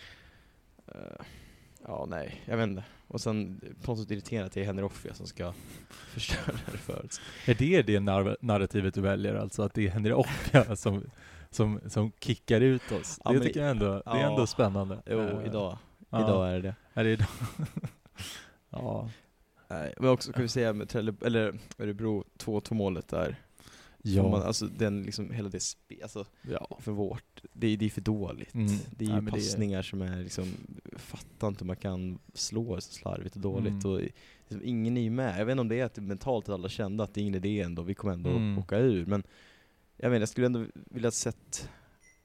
[0.86, 1.24] Eh,
[1.86, 2.84] ja nej, jag vet inte.
[3.06, 5.52] Och sen på något sätt irriterande att det är Henry Offia som ska
[5.88, 7.20] förstöra det för oss.
[7.46, 9.34] Är det det nar- narrativet du väljer?
[9.34, 11.10] Alltså att det är Henry Offia som,
[11.50, 13.20] som, som kickar ut oss?
[13.24, 14.30] Ja, det men- tycker jag ändå, det är ja.
[14.30, 15.02] ändå spännande.
[15.06, 15.78] Jo, Eh, idag,
[16.10, 16.20] ja.
[16.24, 16.74] idag är det.
[16.94, 17.26] Är det idag?
[18.70, 19.10] ja.
[19.70, 23.36] Nej, men också kan vi säga med Trelle, eller Örebro 2-2 målet där.
[24.02, 24.22] Ja.
[24.28, 26.78] Man, alltså den liksom, hela det spe, alltså ja.
[26.80, 28.54] för vårt, det, är- det är för dåligt.
[28.54, 28.66] Mm.
[28.96, 30.52] Det är Ja, ju men det är- passningar som är liksom,
[30.96, 33.84] fattar inte hur man kan slå så slarvigt och dåligt.
[33.84, 33.92] Mm.
[33.92, 34.00] Och
[34.48, 35.40] liksom, ingen är ju med.
[35.40, 37.34] Jag vet inte om det är att mentalt att alla kände att det är ingen
[37.34, 38.58] idé ändå, vi kommer ändå Mm.
[38.58, 39.06] åka ur.
[39.06, 39.22] Men
[39.98, 41.70] jag menar, jag skulle ändå vilja sett,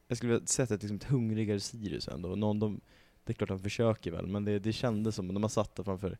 [0.08, 2.36] jag skulle vilja sett ett, liksom, ett hungrigare Sirius ändå.
[2.36, 2.82] Någon, de,
[3.24, 5.84] det är klart de försöker väl, men det, det kändes som, när man satt där
[5.84, 6.18] framför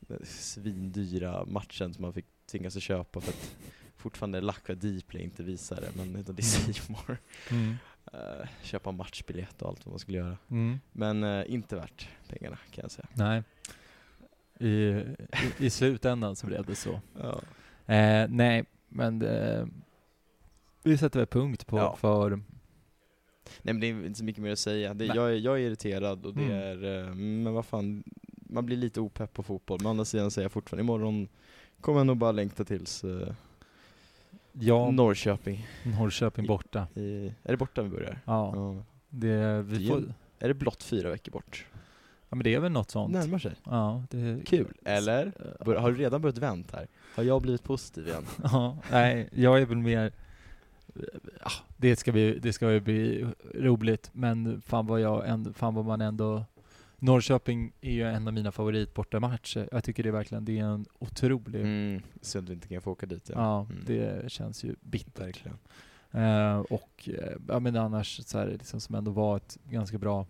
[0.00, 3.56] den svindyra matchen som man fick tvingas att köpa för att
[3.96, 7.18] fortfarande Lacka Dplay inte visar det, men utan det är Simor.
[7.50, 7.74] Mm.
[8.12, 10.38] Eh, köpa matchbiljett och allt vad man skulle göra.
[10.50, 10.80] Mm.
[10.92, 13.08] Men eh, inte värt pengarna kan jag säga.
[13.14, 13.42] Nej.
[14.58, 15.06] I, i,
[15.58, 17.00] I slutändan så blev det så.
[17.18, 17.40] Ja.
[17.94, 19.68] Eh, nej, men det,
[20.84, 21.96] vi sätter väl punkt på Ja.
[21.96, 22.30] för...
[23.62, 24.94] Nej men det är inte så mycket mer att säga.
[24.94, 26.56] Det, jag, är, jag är irriterad och det Mm.
[26.56, 29.78] är, eh, men vad fan, man blir lite opepp på fotboll.
[29.80, 31.28] Men å andra sidan säger jag fortfarande, imorgon
[31.80, 33.28] kommer jag nog bara längta tills uh,
[34.52, 35.66] Ja, Norrköping.
[35.98, 36.86] Norrköping borta.
[36.94, 38.18] I, är det borta vi börjar?
[38.24, 38.82] Ja, Ja.
[39.08, 41.66] det, vi Det är får, Är det blott fyra veckor bort?
[42.28, 43.12] ja, men det är väl något sånt.
[43.12, 43.52] Närmar sig.
[43.64, 45.26] Ja, det, Kul, eller?
[45.26, 46.86] Eh, Bör, har du redan börjat vänt här?
[47.16, 48.24] Har jag blivit positiv igen?
[48.42, 50.12] Ja, nej, jag är väl mer...
[51.40, 55.84] Ja, det ska, vi, det ska ju bli roligt, men fan vad, jag fan vad
[55.84, 56.44] man ändå...
[56.98, 59.68] Norrköping är ju en av mina favoritbortamatcher.
[59.72, 61.60] Jag tycker det är verkligen, det är en otrolig...
[61.60, 63.30] Mm, synd att vi inte kan få åka dit.
[63.34, 63.82] Ja, Mm.
[63.86, 65.20] det känns ju bittert.
[65.20, 65.58] Verkligen.
[66.10, 70.26] Eh, och eh, ja, men annars så här, liksom som ändå var ett ganska bra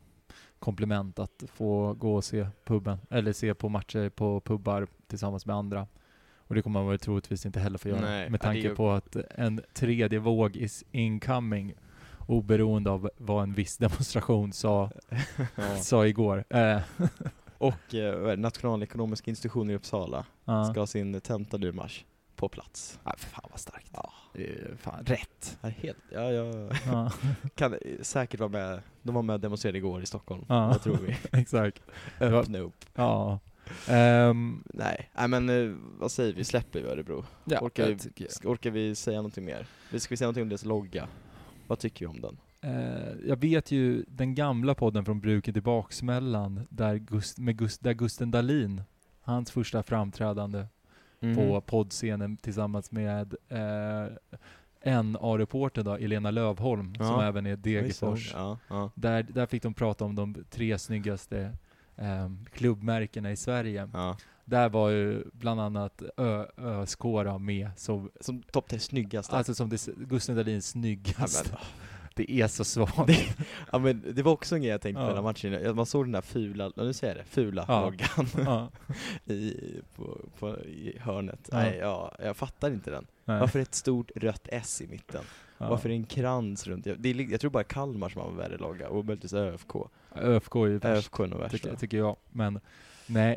[0.58, 5.56] komplement att få gå och se puben, eller se på matcher på pubbar tillsammans med
[5.56, 5.86] andra.
[6.54, 8.90] Och det kommer man väl troligtvis inte heller få göra Nej, med tanke ju- på
[8.90, 11.74] att en tredje våg is incoming
[12.26, 14.90] oberoende av vad en viss demonstration sa,
[15.56, 15.76] Ja.
[15.76, 16.44] sa igår.
[16.50, 16.80] Eh,
[17.58, 18.38] Och eh?
[18.38, 20.64] Nationalekonomiska institutionen i Uppsala ja.
[20.64, 22.04] ska ha sin tenta nu i mars.
[22.36, 22.98] På plats.
[23.04, 23.90] Ja, för fan vad starkt.
[23.92, 24.12] Ja.
[24.78, 25.58] Fan rätt.
[25.60, 27.12] Ja, helt, ja, jag Ja,
[27.54, 28.80] kan säkert vara med.
[29.02, 30.44] De var med och demonstrerade igår i Stockholm.
[30.48, 30.68] Ja.
[30.68, 31.16] Vad tror vi?
[31.40, 31.82] exakt.
[32.20, 32.84] Öppna upp.
[32.94, 33.38] Ja.
[33.88, 36.44] Ehm, Nej, nej men eh, vad säger vi?
[36.44, 37.24] Släpper vi Örebro?
[37.44, 39.66] ja, orkar, vi, ska- orkar vi säga någonting mer?
[39.92, 41.08] Vi- Ska vi säga någonting om deras logga?
[41.66, 42.38] Vad tycker vi om den?
[42.60, 47.82] Eh, jag vet ju den gamla podden från Bruket i Baksmällan, där, Gust, med Gust,
[47.82, 48.82] där Gusten Dahlin,
[49.22, 50.66] hans första framträdande
[51.20, 51.36] Mhm.
[51.36, 54.06] på poddscenen tillsammans med eh,
[54.80, 57.24] en A-reporter då, Elena Lövholm, som Ja.
[57.24, 58.30] även är Degerfors.
[58.34, 58.90] Ja, ja.
[58.94, 61.52] Där, där fick de prata om de tre snyggaste
[61.96, 63.88] eh, klubbmärkena i Sverige.
[63.92, 64.16] ja.
[64.46, 69.36] Där var ju bland annat Ö, ÖSK då med, som, Som topp tre snyggaste.
[69.36, 71.48] alltså som det, Gusten Dahlins ja, snyggaste.
[71.50, 71.58] men,
[72.16, 73.36] Det är så svagt.
[73.72, 75.06] ja men det var också en grej jag tänkte på Ja.
[75.06, 75.52] den här matchen.
[75.52, 77.80] Ja, Man såg den där fula, ja, nu säger jag det, fula Ja.
[77.80, 78.70] loggan ja.
[79.34, 79.54] i,
[79.96, 81.48] på, på, i hörnet.
[81.52, 81.56] Ja.
[81.58, 83.06] Nej, ja, jag fattar inte den.
[83.24, 83.40] Nej.
[83.40, 85.24] Varför ett stort rött S i mitten?
[85.70, 86.86] Varför är det en krans runt?
[86.86, 89.76] Jag, det är, jag tror bara Kalmar som har en värre logga, och möjligtvis ÖFK.
[90.16, 91.52] ÖFK är ju värst, ÖFK är nog värst.
[91.52, 92.16] tycker, tycker jag.
[92.32, 92.60] Men
[93.06, 93.36] nej,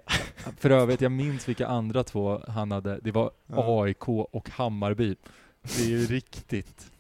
[0.58, 3.00] för övrigt, jag minns vilka andra två han hade.
[3.02, 3.32] Det var.
[3.48, 5.16] AIK och Hammarby.
[5.62, 6.92] Det är ju riktigt.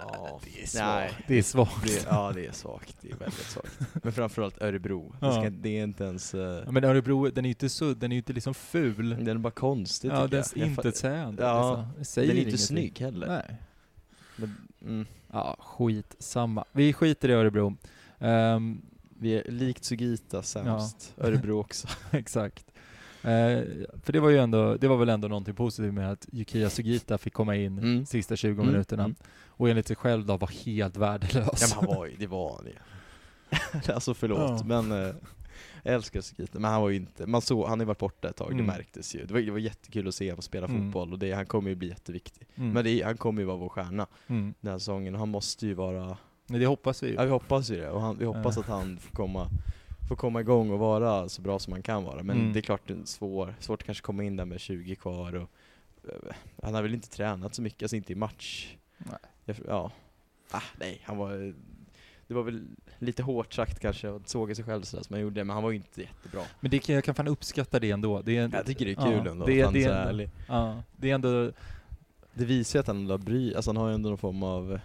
[0.00, 0.66] Ja, Det är nej.
[0.66, 1.14] svagt.
[1.28, 1.82] Det är svagt.
[1.86, 2.96] Det, ja, det är svagt.
[3.00, 3.78] Det är väldigt svagt.
[4.02, 5.14] Men framförallt Örebro.
[5.20, 5.32] Det, Ja.
[5.32, 6.34] ska, det är inte ens...
[6.34, 9.08] eh, Ja, Men Örebro, den är ju inte så, den är ju inte liksom ful.
[9.10, 10.64] den är bara konstig Ja, tycker den jag.
[10.64, 11.42] är intetsägande.
[11.42, 11.98] Ja, liksom.
[11.98, 12.66] Det säger Den är inte ingenting.
[12.66, 13.26] snygg heller.
[13.28, 13.56] Nej.
[14.36, 16.64] Men, mm, Ja, skit samma.
[16.72, 17.76] Vi skiter i Örebro.
[18.18, 18.82] Ehm,
[19.20, 21.14] vi är likt Sugita sämst.
[21.18, 21.88] Örebro också.
[22.10, 22.64] exakt.
[23.22, 23.62] Eh,
[24.02, 27.18] för det var ju ändå, det var väl ändå någonting positivt med att Yukiya Sugita
[27.18, 28.06] fick komma in Mm.
[28.06, 29.04] sista 20 Mm, minuterna.
[29.04, 29.16] mm.
[29.48, 31.34] Och enligt sig själv då var helt värdelös.
[31.60, 32.72] Ja, men han var ju, det var ju.
[33.94, 34.62] alltså förlåt, Ja.
[34.64, 35.14] men eh,
[35.82, 36.58] jag älskar Sugita.
[36.58, 38.66] Men han var ju inte, man såg, han har ju varit borta ett tag, Mm.
[38.66, 39.24] det märktes ju.
[39.26, 40.82] Det var, det var jättekul att se honom spela Mm.
[40.84, 42.46] fotboll och det, han kommer ju bli jätteviktig.
[42.54, 42.70] Mm.
[42.72, 46.16] Men det, han kommer ju vara vår stjärna den här säsongen han måste ju vara
[46.46, 47.14] Men det hoppas vi ju.
[47.14, 48.60] Ja vi hoppas ju det, och han, vi hoppas Eh.
[48.60, 49.48] att han får komma,
[50.08, 52.22] får komma igång och vara så bra som han kan vara.
[52.22, 52.52] Men Mm.
[52.52, 55.34] det är klart det är svår, svårt att kanske komma in där med 20 kvar
[55.34, 55.50] och
[56.08, 58.76] eh, Han har väl inte tränat så mycket, alltså inte i match.
[58.98, 59.56] Nej.
[59.66, 59.90] Ja.
[60.50, 61.54] Ah, nej, han var
[62.26, 62.66] Det var väl
[62.98, 65.70] lite hårt sagt kanske att såga sig själv sådär som han gjorde, men han var
[65.70, 66.42] ju inte jättebra.
[66.60, 68.22] Men det kan, jag kan fan uppskatta det ändå.
[68.22, 69.90] Det är, Jag tycker det är ja, kul ändå det, att han det, är så
[69.92, 71.52] är ändå, ja, det är ändå,
[72.34, 74.80] Det visar ju att han ändå bry, alltså han har ju ändå någon form av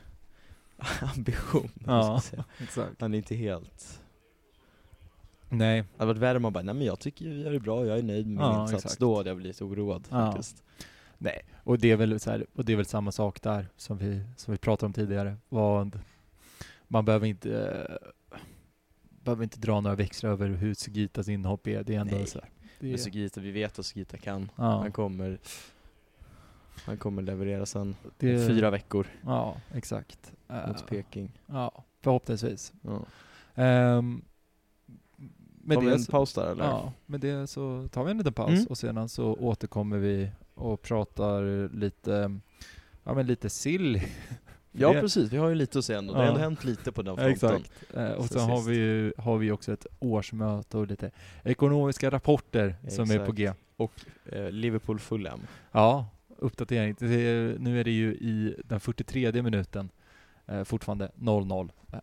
[1.15, 1.69] ambition.
[1.73, 2.21] man ja,
[2.59, 3.01] exakt.
[3.01, 4.01] Han är inte helt
[5.57, 7.59] Nej, Det hade varit värre om man bara, nej men jag tycker vi gör det
[7.59, 8.85] bra, jag är nöjd med min Ja, insats.
[8.85, 8.99] exakt.
[8.99, 10.25] Då hade jag blivit oroad Ja.
[10.31, 10.63] faktiskt.
[11.17, 11.41] nej.
[11.63, 14.21] Och det är väl så här, och det är väl samma sak där som vi,
[14.37, 15.37] som vi pratade om tidigare.
[15.49, 15.99] Vad,
[16.87, 18.07] man behöver inte, eh,
[19.23, 21.83] behöver inte dra några växlar över hur Sugitas inhopp är.
[21.83, 22.27] Det är ändå Nej.
[22.27, 24.51] så här, det Men Sugita, vi vet vad Sugita kan.
[24.55, 25.39] ja, Han kommer
[26.85, 30.33] Han kommer leverera sen det, fyra veckor Ja, exakt.
[30.49, 31.39] Eh, mot Peking.
[31.45, 32.73] ja, förhoppningsvis.
[32.81, 33.05] Ja.
[33.97, 34.21] Um,
[35.63, 36.63] med det en så- paus där eller?
[36.63, 38.65] Ja, med det så tar vi en liten paus Mm.
[38.69, 42.39] och sedan så återkommer vi och pratar lite,
[43.03, 44.01] ja men lite sill.
[44.75, 46.13] Ja precis, vi har ju lite att säga ändå.
[46.13, 46.29] Det har Ja.
[46.31, 47.31] ändå hänt lite på den fronten.
[47.33, 47.71] Exakt.
[47.93, 51.11] Eh, och Sen sen har vi ju har vi också ett årsmöte och lite
[51.43, 53.37] ekonomiska rapporter som är på Exakt.
[53.37, 53.51] G.
[54.25, 55.39] Eh, Liverpool Fulham.
[55.71, 56.05] Ja,
[56.37, 56.89] uppdatering.
[56.89, 59.89] Är, nu är det ju i den 43 minuten
[60.47, 61.69] eh, fortfarande 0-0.
[61.93, 61.99] Eh,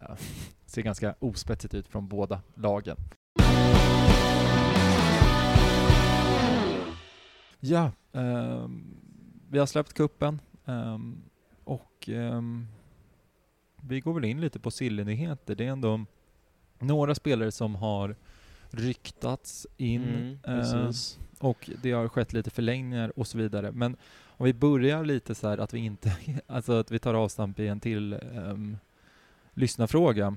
[0.67, 2.97] ser ganska ospetsigt ut från båda lagen.
[7.61, 8.97] Ja, ehm,
[9.51, 11.23] vi har släppt kuppen ehm,
[11.65, 12.67] och ehm,
[13.83, 15.55] vi går väl in lite på Silly-nyheter.
[15.55, 16.05] Det är ändå
[16.79, 18.17] några spelare som har
[18.71, 20.03] ryktats in.
[20.05, 20.39] Mm,
[21.39, 23.73] och det har skett lite förlängningar och så vidare.
[23.73, 27.59] Men om vi börjar lite så här att vi inte, alltså att vi tar avstamp
[27.61, 28.79] i en till um,
[29.55, 30.37] lyssnarfråga.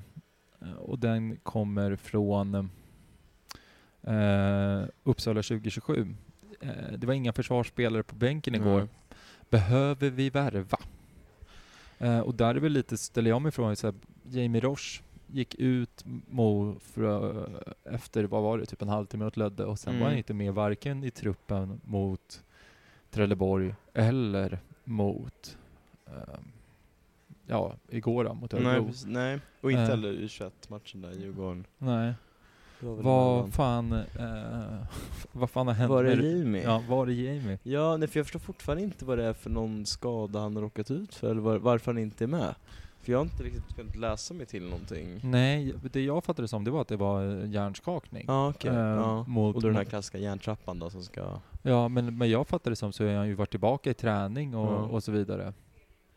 [0.62, 2.56] Eh, Och den kommer från
[4.08, 6.16] uh, Uppsala 2027.
[6.64, 8.78] Eh, det var inga försvarsspelare på bänken igår.
[8.78, 8.88] Mm.
[9.50, 10.78] Behöver vi värva?
[11.98, 13.96] Eh, och där är väl lite, ställer jag mig frågan, så här,
[14.30, 17.42] Jamie Roche gick ut Mo för,
[17.88, 20.18] eh, efter, vad var det, typ en halvtimme åt Lödde och sen var han Mm.
[20.18, 22.44] inte med varken i truppen mot
[23.12, 25.58] Trelleborg eller mot,
[26.08, 26.52] ehm,
[27.48, 28.86] ja, igår då, mot Nej, Örebro.
[28.88, 29.90] precis, nej, och inte Eh.
[29.90, 31.66] heller u 21-matchen där, Djurgården.
[31.78, 32.14] Nej.
[32.84, 32.96] Var
[33.42, 34.86] Vad fan, eh,
[35.32, 36.64] vad fan har hänt Var med Jamie?
[36.64, 37.60] Ja, var det Jamie?
[37.64, 40.64] Ja, nej, för jag förstår fortfarande inte vad det är för någon skada han har
[40.64, 42.56] råkat ut för, eller var, varför han inte är med.
[43.02, 45.20] För jag har inte riktigt kunnat läsa mig till någonting.
[45.24, 48.26] Nej, det jag fattade som det var att det var en hjärnskakning.
[48.28, 48.72] Ja, okej.
[48.72, 49.24] Eh, ja.
[49.28, 51.40] mot, Och då den här klassiska järntrappan då som ska...
[51.62, 54.74] Ja, men, men jag fattade som så har han ju varit tillbaka i träning och,
[54.74, 54.78] Ja.
[54.78, 55.54] och så vidare.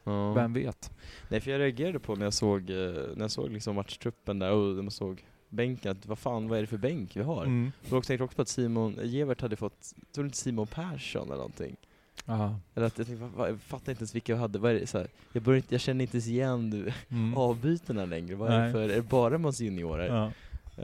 [0.04, 0.32] Ja.
[0.32, 0.90] Vem vet?
[1.28, 2.76] Nej, för jag reagerade på när jag såg, eh,
[3.14, 6.58] när jag såg liksom matchtruppen där och när man såg bänken, att vad fan, vad
[6.58, 7.44] är det för bänk vi har?
[7.44, 7.72] Mm.
[7.90, 11.36] Jag tänkte också på att Simon Gevert hade fått, tror du inte Simon Persson eller
[11.36, 11.76] någonting?
[12.24, 12.56] Ja.
[12.74, 14.86] Eller att jag tänkte, vad, jag fattar inte ens vilka jag hade, vad är det,
[14.86, 17.36] så här, jag, börjar inte, jag känner inte ens igen du, Mm.
[17.36, 20.06] avbytarna längre, vad är det för, är det bara massa juniorer?
[20.16, 20.32] Ja.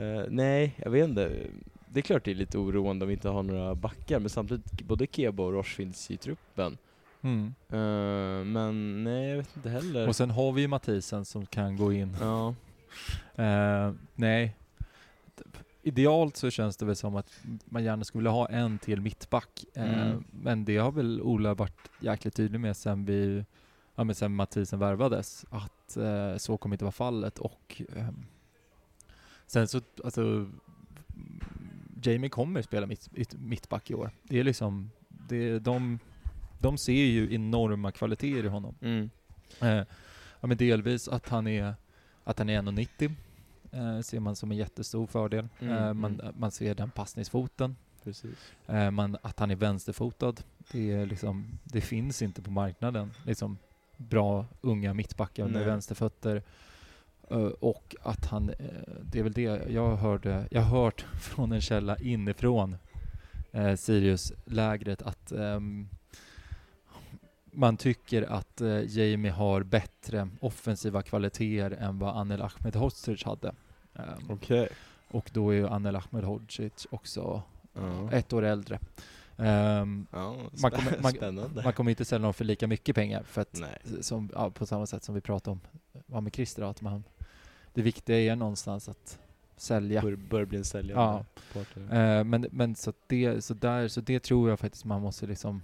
[0.01, 1.31] Eh, nej, jag vet inte.
[1.89, 4.81] Det är klart det är lite oroande om vi inte har några backar, men samtidigt,
[4.81, 6.77] både Kebo och Roche finns i truppen.
[7.21, 7.53] Mm.
[7.69, 10.07] Eh, men nej, jag vet inte heller.
[10.07, 12.15] Och sen har vi ju Mathisen som kan gå in.
[12.21, 12.55] ja.
[13.35, 14.55] Eh, nej.
[15.85, 17.31] Idealt så känns det väl som att
[17.65, 19.65] man gärna skulle vilja ha en till mittback.
[19.73, 20.23] Eh, Mm.
[20.31, 23.45] Men det har väl Ola varit jäkligt tydlig med sen vi,
[23.95, 28.25] ja men sen Mathisen värvades, att eh, så kommer inte vara fallet och ehm,
[29.47, 30.49] sen så, alltså
[32.03, 34.11] Jamie kommer spela mitt, mitt, mittback i år.
[34.23, 35.99] Det är liksom, det, de,
[36.59, 38.75] de ser ju enorma kvaliteter i honom.
[38.81, 39.09] Mm.
[39.61, 39.83] Eh,
[40.39, 41.73] ja, men delvis att han är,
[42.23, 43.11] att han är 1,90
[43.71, 45.47] eh, ser man som en jättestor fördel.
[45.59, 46.35] Mm, eh, man, mm.
[46.37, 48.53] man ser den passningsfoten Precis.
[48.67, 50.33] Eh, man, att han är vänsterfotad,
[50.71, 53.11] det, är liksom, det finns inte på marknaden.
[53.25, 53.57] Liksom
[53.97, 55.65] bra unga mittbackar med Nej.
[55.65, 56.43] vänsterfötter.
[57.29, 58.55] Eh, och att han, eh,
[59.03, 62.75] det är väl det jag hörde, jag har hört från en källa inifrån
[63.51, 65.89] eh, Sirius-lägret att ehm,
[67.53, 73.53] man tycker att eh, Jamie har bättre offensiva kvaliteter än vad Anel Ahmedhodzic hade.
[73.95, 74.69] Ehm, Okej.
[75.11, 77.41] och då är ju Anel Ahmedhodzic också
[77.73, 78.11] Ja.
[78.11, 78.79] ett år äldre.
[79.37, 81.63] Ehm, Ja, man kommer- man- spännande.
[81.63, 83.61] man kommer inte sälja dem för lika mycket pengar för att
[84.01, 85.59] som, ja, på samma sätt som vi pratade om
[86.07, 87.03] ja, med Christer, att man,
[87.73, 89.19] det viktiga är någonstans att
[89.57, 90.01] sälja.
[90.01, 91.61] Bör, bör bli en säljande Ja.
[91.97, 95.61] Eh, men men så, det, så, där, så det tror jag faktiskt man måste liksom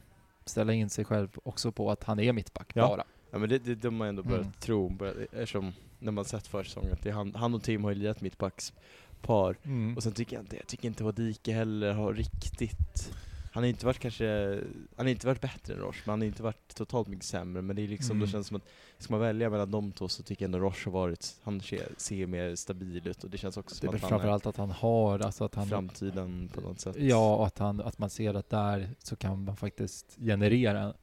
[0.49, 2.87] ställa in sig själv också på att han är mittback Ja.
[2.87, 3.03] bara.
[3.31, 4.53] Ja men det, det, det har man ändå börjat Mm.
[4.59, 7.91] tro, börjat, eftersom när man sett försäsongen att det är han, han och Tim har
[7.91, 9.55] ju lirat mittbackspar.
[9.97, 13.11] Och sen tycker jag inte, jag tycker inte Wadike heller har riktigt
[13.51, 14.55] han har inte varit kanske,
[14.95, 17.61] han har inte varit bättre än Roche, men han har inte varit totalt mycket sämre.
[17.61, 18.25] Men det är liksom, Mm.
[18.27, 18.63] då känns det som att,
[18.97, 21.87] ska man välja mellan de två så tycker jag ändå Roche har varit, han ser,
[21.97, 24.71] ser mer stabil ut och det känns också det som att han framförallt att han
[24.71, 26.95] har, alltså att han framtiden på något sätt.
[26.99, 30.93] Ja, och att, han, att man ser att där så kan man faktiskt generera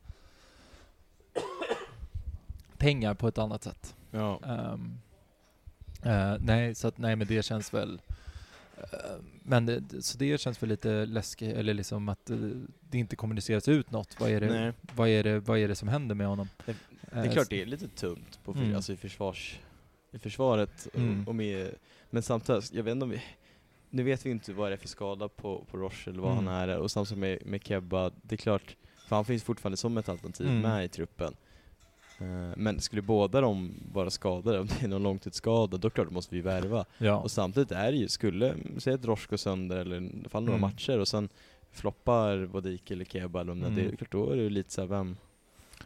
[2.79, 3.97] pengar på ett annat sätt.
[4.11, 4.41] Ja.
[4.45, 4.99] Ehm,
[6.03, 8.01] eh, nej, så att nej men det känns väl
[9.43, 12.37] men det, så det känns väl lite läskigt, eller liksom att eh,
[12.81, 14.21] det inte kommuniceras ut något.
[14.21, 14.73] Vad är det, Nej.
[14.97, 16.49] vad är det, vad är det som händer med honom?
[16.67, 16.75] Det
[17.13, 18.77] Eh, är klart det är lite tunt på, för, Mm.
[18.77, 19.61] alltså i, försvars,
[20.13, 21.29] i försvaret, och- Mm.
[21.29, 21.75] och med,
[22.11, 23.23] men samtidigt, jag vet inte om vi,
[23.91, 26.47] nu vet vi inte vad det är för skada på, på Roche eller vad Mm.
[26.47, 28.77] han är, och samtidigt med, med Kebba, det är klart,
[29.09, 30.61] för han finns fortfarande som ett alternativ Mm.
[30.61, 31.37] med i truppen.
[32.19, 36.35] Eh, men skulle båda de vara skadade, om det är någon långtidsskada, då klart måste
[36.35, 36.85] vi värva.
[36.99, 37.17] Ja.
[37.17, 38.93] Och samtidigt är det ju, skulle, säg
[39.27, 40.71] går sönder eller i alla fall några Mm.
[40.71, 41.29] matcher och sen
[41.73, 43.75] floppar Wadike eller Kebba eller Mm.
[43.75, 45.17] det är klart då är det ju lite såhär, vem,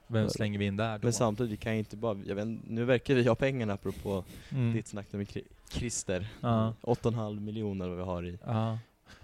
[0.06, 1.06] Vem slänger vi in där då?
[1.06, 4.24] men samtidigt, vi kan ju inte bara, jag vet, nu verkar vi ha pengarna apropå
[4.52, 4.72] Mm.
[4.72, 5.28] ditt snack med
[5.68, 6.26] Christer.
[6.40, 6.74] Ja.
[6.82, 8.38] 8,5 miljoner vad vi har i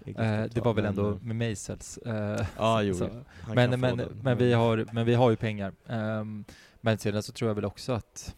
[0.05, 1.97] eget Eh, det var väl ändå med Maisels.
[1.97, 2.95] Eh, Ja, jo,
[3.55, 5.73] men, men, men, vi har, men vi har ju pengar.
[5.87, 6.43] Ehm,
[6.81, 8.35] men sedan så tror jag väl också att,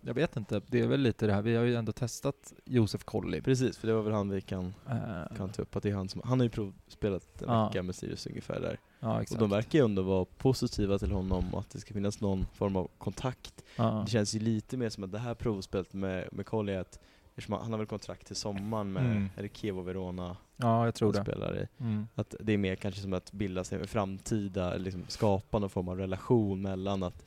[0.00, 3.04] jag vet inte, det är väl lite det här, vi har ju ändå testat Josef
[3.04, 3.40] Colley.
[3.40, 5.94] Precis, för det var väl han vi kan, Eh, kan ta upp, att det är
[5.94, 7.66] han som, han har ju provspelat en Ja.
[7.66, 8.78] vecka med Sirius ungefär där.
[9.00, 12.20] ja, Och de verkar ju ändå vara positiva till honom och att det ska finnas
[12.20, 13.64] någon form av kontakt.
[13.76, 16.98] Det känns ju lite mer som att det här provspelet med, med Colli är att,
[17.34, 19.28] eftersom han har väl kontrakt till sommaren med, Mm.
[19.36, 21.22] är det Kevo Verona ja, jag tror det.
[21.22, 21.66] spelar i?
[21.84, 22.06] Mm.
[22.14, 25.88] Att det är mer kanske som att bilda sig en framtida, liksom skapa någon form
[25.88, 27.24] av relation mellan att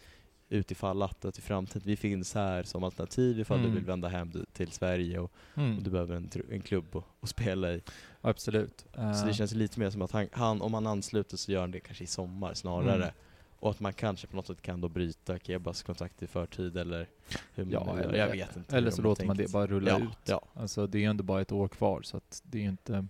[0.50, 3.70] utifall att, att i framtiden, vi finns här som alternativ ifall Mm.
[3.70, 5.78] du vill vända hem till- Sverige och, Mm.
[5.78, 7.82] och du behöver en, en klubb att, spela i.
[8.22, 8.86] Absolut.
[8.94, 11.62] Så Eh, det känns lite mer som att han, han, om han ansluter så gör
[11.62, 12.96] han det kanske i sommar snarare.
[13.04, 13.14] Mm.
[13.60, 17.08] Och att man kanske på något sätt kan då bryta Kebas kontrakt i förtid eller
[17.56, 18.78] hur man Ja, eller- Jag vet inte.
[18.78, 19.50] Eller så låter man tänkt.
[19.50, 20.18] det bara rulla ja, ut.
[20.26, 22.70] Ja, Alltså det är ju ändå bara ett år kvar så att det är ju
[22.70, 23.06] inte,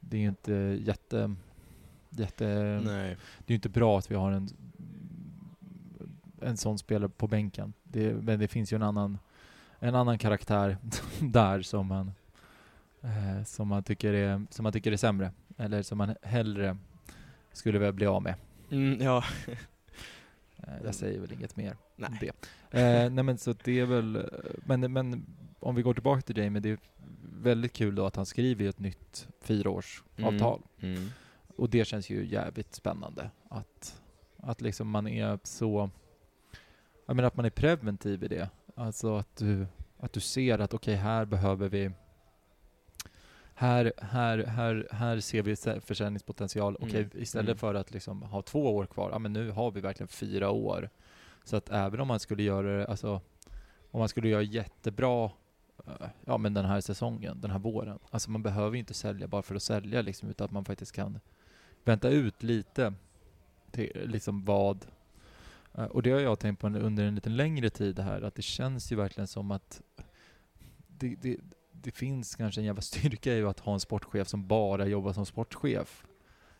[0.00, 0.52] det är inte
[0.86, 1.34] jätte,
[2.10, 2.44] jätte,
[2.84, 3.16] nej.
[3.38, 4.48] det är ju inte bra att vi har en,
[6.42, 7.72] en sån spelare på bänken.
[7.82, 9.18] Det, men det finns ju en annan,
[9.78, 10.76] en annan karaktär
[11.20, 12.12] där som man,
[13.02, 15.32] eh, som man tycker är, som man tycker är sämre.
[15.56, 16.76] Eller som man hellre
[17.52, 18.34] skulle vilja bli av med.
[18.70, 19.24] Mm, ja.
[20.62, 22.18] Eh, jag säger väl inget mer om Nej.
[22.70, 22.80] det.
[22.80, 24.30] Eh, nej men så det är väl,
[24.64, 25.26] men, men
[25.60, 26.78] om vi går tillbaka till Jamie, det är
[27.42, 30.62] väldigt kul då att han skriver ett nytt fyraårsavtal.
[30.80, 30.96] Mm.
[30.96, 31.08] Mm.
[31.56, 33.30] Och det känns ju jävligt spännande.
[33.48, 34.02] Att,
[34.36, 35.90] att liksom man är så...
[37.08, 38.48] Jag menar att man är preventiv i det.
[38.74, 39.66] Alltså att du,
[39.98, 41.90] att du ser att okej, här behöver vi...
[43.54, 46.76] Här, här, här, här ser vi sä- försäljningspotential.
[46.80, 47.10] Okej, Mm.
[47.22, 47.58] istället Mm.
[47.58, 50.90] för att liksom ha två år kvar, ja men nu har vi verkligen fyra år.
[51.44, 53.20] Så att även om man skulle göra det, alltså
[53.90, 55.24] om man skulle göra jättebra
[55.86, 57.98] eh, ja men den här säsongen, den här våren.
[58.10, 60.92] Alltså man behöver ju inte sälja bara för att sälja liksom, utan att man faktiskt
[60.92, 61.20] kan
[61.84, 62.94] vänta ut lite
[63.70, 64.86] till liksom vad
[65.86, 68.92] och det har jag tänkt på under en lite längre tid här, att det känns
[68.92, 69.82] ju verkligen som att
[70.88, 71.36] det, det,
[71.72, 75.26] det finns kanske en jävla styrka i att ha en sportchef som bara jobbar som
[75.26, 76.06] sportchef.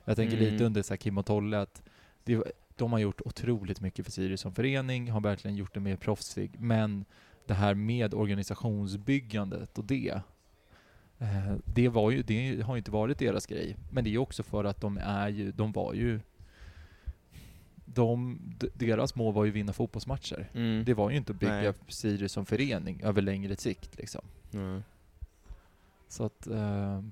[0.05, 0.53] Jag tänker Mm.
[0.53, 1.83] lite under så Kim och Tolle att
[2.25, 2.43] det,
[2.77, 6.61] de har gjort otroligt mycket för Sirius som förening, har verkligen gjort det mer proffsig,
[6.61, 7.05] men
[7.47, 10.21] det här med organisationsbyggandet och det,
[11.19, 13.77] eh, det, var ju, det har ju inte varit deras grej.
[13.91, 16.21] Men det är också för att de är ju, de var ju,
[17.95, 18.39] de,
[18.75, 20.51] deras mål var ju att vinna fotbollsmatcher.
[20.55, 20.85] Mm.
[20.85, 21.73] Det var ju inte att bygga Nej.
[21.89, 24.25] Sirius som förening över längre sikt liksom.
[24.55, 24.83] Mm.
[26.09, 27.03] Så att, eh,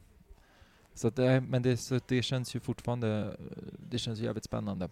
[0.95, 3.37] Så att det, men det, så det känns ju fortfarande,
[3.91, 4.89] det känns jävligt spännande.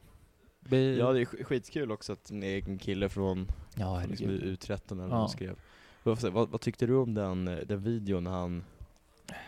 [0.60, 4.58] Vi, Ja, det är sk- skitkul också att en egen kille från ja liksom, herregud.
[4.60, 5.28] U13 eller Ja.
[5.28, 5.56] skrev.
[6.02, 8.64] Vad, vad, tyckte du om den, eh, den videon när han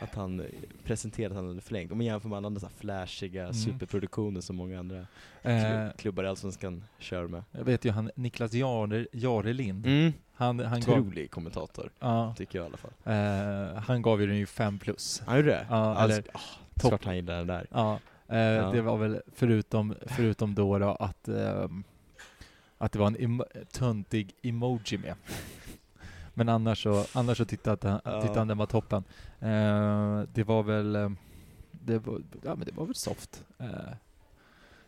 [0.01, 0.47] att han eh,
[0.85, 1.93] presenterade att han hade förlängt?
[1.93, 3.55] Om man jämför med andra så här flashiga Mm.
[3.55, 5.07] superproduktioner som många andra
[5.43, 7.43] Eh, klu- klubbar i Allsvenskan kör med.
[7.53, 10.12] jag vet ju han, Niklas Jare, Jarelind, Mm.
[10.35, 12.91] han, han, gav, Otrolig kommentator, ja, tycker jag i alla fall.
[13.05, 15.22] eh, han gav ju den ju 5 plus.
[15.27, 15.66] Han gjorde det?
[15.70, 16.41] Ja, Alltså, eller ah,
[16.81, 16.91] topp.
[16.91, 17.66] Klart han gillar den där.
[17.70, 17.99] Ja,
[18.29, 18.70] eh, Ja.
[18.72, 21.85] det var väl förutom, förutom då, då att, ehm,
[22.79, 25.14] att det var en emo- töntig emoji med.
[26.39, 28.22] Men annars så, annars så tyckte, han, Ja.
[28.22, 29.05] tyckte han den var toppen.
[29.41, 31.11] Eh, det var väl, eh,
[31.70, 33.45] det var, ja men det var väl soft.
[33.59, 33.66] Eh,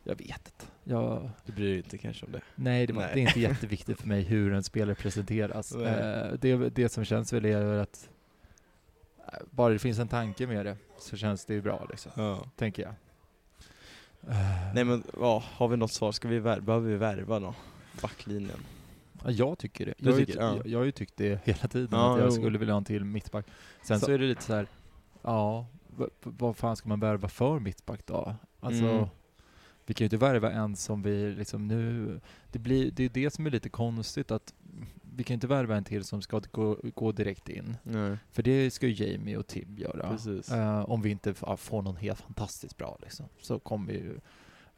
[0.02, 0.64] jag vet inte.
[0.84, 2.40] Jag, Du bryr dig inte kanske om det?
[2.54, 3.10] nej, det, var, Nej.
[3.14, 5.74] det är inte jätteviktigt för mig hur en spelare presenteras.
[5.74, 8.08] Eh, det, det som känns väl är att
[9.50, 12.44] bara det finns en tanke med det så känns det ju bra liksom, Ja.
[12.56, 12.94] tänker jag.
[14.74, 16.12] Nej men, ja, har vi något svar?
[16.12, 17.54] Ska vi värva, behöver vi värva då?
[18.02, 18.58] Backlinjen?
[19.24, 19.94] Ja, jag tycker det.
[19.98, 20.56] Du Jag, har ju tycker, ja.
[20.56, 22.32] jag, jag har ju tyckt det hela tiden, Ja, att jag jo.
[22.32, 23.46] skulle vilja ha en till mittback.
[23.82, 24.66] Sen så, Så- är det lite så här,
[25.22, 25.66] ja,
[26.22, 28.34] vad fan ska man värva för mittback då?
[28.60, 29.06] Alltså, Mm.
[29.86, 32.20] vi kan ju inte värva en som vi liksom nu,
[32.52, 34.54] det blir, det är det som är lite konstigt att
[35.16, 37.76] vi kan inte värva en till som ska gå, gå direkt in.
[37.82, 40.16] Nej, För det ska ju Jamie och Tim göra.
[40.52, 44.20] Eh, om vi inte får någon helt fantastiskt bra liksom, så kommer vi ju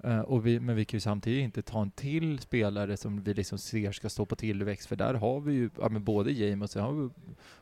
[0.05, 3.35] eh, och vi, men vi kan ju samtidigt inte ta en till spelare som vi
[3.35, 6.63] liksom ser ska stå på tillväxt, för där har vi ju ja, men både Jamie
[6.65, 7.09] och sen har vi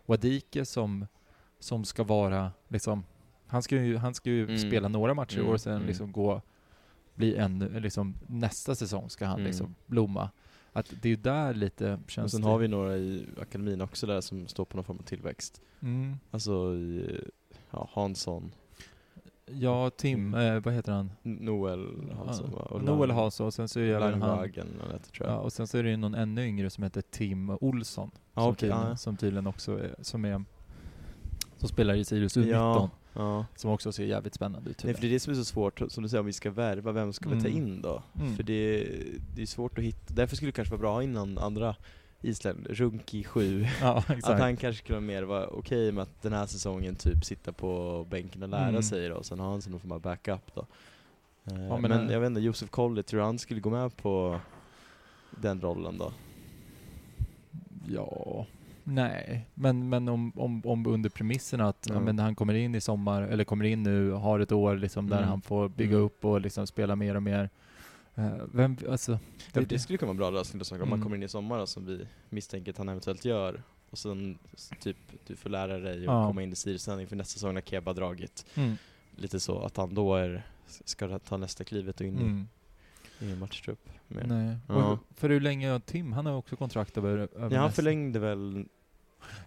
[0.06, 1.06] Wadike som,
[1.58, 3.04] som ska vara liksom,
[3.46, 4.58] han ska ju, han ska ju Mm.
[4.58, 5.86] spela några matcher i år Mm, och sen mm.
[5.86, 6.42] liksom gå,
[7.14, 9.46] bli ännu, liksom nästa säsong ska han Mm.
[9.46, 10.30] liksom blomma.
[10.72, 12.46] Att det är ju där lite känns sen det.
[12.48, 15.60] har vi några i akademin också där som står på någon form av tillväxt.
[15.80, 16.16] Mm.
[16.30, 17.20] Alltså i,
[17.70, 18.52] ja, Hansson,
[19.52, 20.56] Ja, Tim, Mm.
[20.56, 21.10] eh, vad heter han?
[21.22, 21.86] Noel
[22.52, 22.60] va?
[22.70, 24.62] Och Noel Hansson och sen så är även han heter,
[25.12, 25.42] tror Ja, jag.
[25.44, 28.10] och sen så är det ju någon ännu yngre som heter Tim Olsson.
[28.34, 28.96] Ja, som, okej, tydligen, ja.
[28.96, 30.44] som tydligen också är, som är,
[31.56, 32.46] som spelar i Sirius U19.
[32.50, 33.46] Ja, ja.
[33.56, 34.84] Som också ser jävligt spännande ut.
[34.84, 36.50] Nej för det är det som är så svårt, som du säger om vi ska
[36.50, 37.58] värva, vem ska vi ta Mm.
[37.66, 38.02] in då?
[38.20, 38.36] Mm.
[38.36, 38.86] För det,
[39.36, 41.38] det är svårt att hitta, därför skulle det kanske vara bra att ha in någon
[41.38, 41.76] andra
[42.22, 43.66] isländare, Runki 7.
[43.80, 47.52] Ja, Att han kanske skulle mer vara okej med att den här säsongen typ sitta
[47.52, 48.82] på bänken och lära Mm.
[48.82, 50.60] sig då, och sen ha han någon form av backup då.
[51.50, 54.40] Eh, men men han- jag vet inte, Josef Colley, tror han skulle gå med på
[55.30, 56.12] den rollen då?
[57.88, 58.46] Ja,
[58.84, 59.46] nej.
[59.54, 61.94] Men, men om, om, om under premisserna att ja.
[61.94, 62.00] Ja.
[62.00, 65.16] men han kommer in i sommar, eller kommer in nu, har ett år liksom där
[65.16, 65.28] Mm.
[65.28, 66.04] han får bygga Mm.
[66.06, 67.50] upp och liksom spela mer och mer.
[68.18, 69.12] Eh, vem, alltså,
[69.52, 71.02] Det, det, det skulle kunna vara en bra lösning om man Mm.
[71.02, 74.38] kommer in i sommar som vi misstänker att han eventuellt gör, och sen
[74.80, 74.96] typ
[75.26, 76.26] du får lära dig att Ja.
[76.28, 78.46] komma in i Sirius för nästa säsong när Keba dragit.
[78.54, 78.76] mm,
[79.16, 82.48] Lite så, att han då är, ska ta nästa klivet och in mm,
[83.20, 83.90] i, i matchtrupp.
[84.08, 84.56] nej.
[84.68, 84.98] Ja.
[85.14, 88.18] För hur länge har Tim, han har också kontrakt över, över Ja, han nästa- förlängde
[88.18, 88.64] väl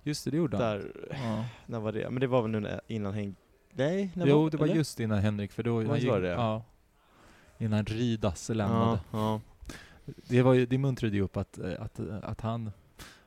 [0.04, 0.66] Just det, det gjorde han.
[0.66, 1.46] där, Ja.
[1.66, 2.10] när var det?
[2.10, 3.38] Men det var väl nu innan Henk...
[3.74, 4.76] Nej, när Jo, det var eller?
[4.76, 5.84] just innan Henrik, för då...
[5.88, 6.30] Han gick- var det?
[6.30, 6.64] Ja.
[7.62, 9.00] Innan Ridas lämnade.
[9.12, 9.42] Ja, ja.
[10.28, 12.72] Det, var ju, det muntrade ju upp att, eh, att, att han...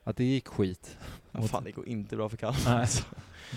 [0.07, 0.99] Att det gick skit.
[1.31, 1.41] ja.
[1.41, 2.75] Mot- Fan, det går inte bra för Kalmar Nej.
[2.81, 3.05] alltså.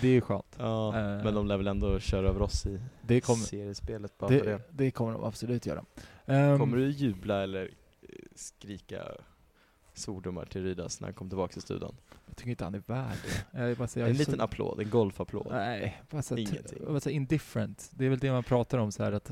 [0.00, 0.56] Det är skönt.
[0.58, 1.24] Ja, Eh.
[1.24, 4.44] men de lär väl ändå köra över oss i Det kommer, seriespelet bara för det,
[4.44, 4.60] det.
[4.70, 5.84] det kommer de absolut göra.
[6.26, 7.62] Ehm, Kommer du jubla eller
[8.02, 9.02] eh, skrika
[9.98, 11.96] svordomar till Rydas när han kommer tillbaka till studion?
[12.26, 13.16] Jag tycker inte han är värd
[13.52, 13.58] det.
[13.58, 15.46] Jag bara jag En liten så, applåd, en golfapplåd.
[15.50, 16.84] Nej, bara så, Ingenting.
[16.86, 17.90] Bara så indifferent.
[17.94, 19.30] Det är väl det man pratar om så här att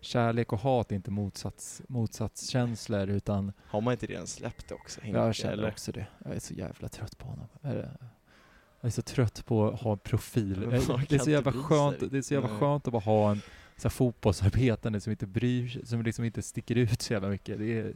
[0.00, 5.00] kärlek och hat är inte motsats, motsatskänslor utan Har man inte redan släppt det också?
[5.04, 5.68] Jag känner eller?
[5.68, 6.06] också det.
[6.24, 7.46] Jag är så jävla trött på honom.
[7.62, 10.60] Jag är så trött på att ha en profil.
[11.08, 13.42] Det är så jävla skönt, det är så jävla skönt att bara ha en
[13.76, 17.58] så här fotbollsarbetande som inte bryr sig, som liksom inte sticker ut så jävla mycket.
[17.58, 17.92] Det, är,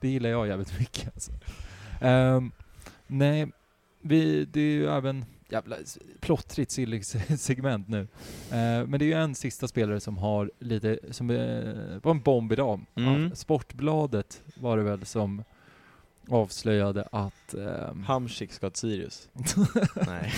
[0.00, 1.32] det gillar jag jävligt mycket alltså.
[2.00, 2.52] Ehm,
[3.06, 3.46] nej,
[4.00, 5.76] vi, det är ju även jävla
[6.20, 6.72] plottrigt
[7.38, 8.00] segment nu.
[8.50, 12.20] Eh, men det är ju en sista spelare som har lite, som eh, var en
[12.20, 12.80] bomb idag.
[12.94, 13.36] Mm.
[13.36, 15.44] Sportbladet var det väl som
[16.28, 17.54] avslöjade att...
[17.54, 19.28] ehm, Hamsik ska till Sirius?
[20.06, 20.32] Nej.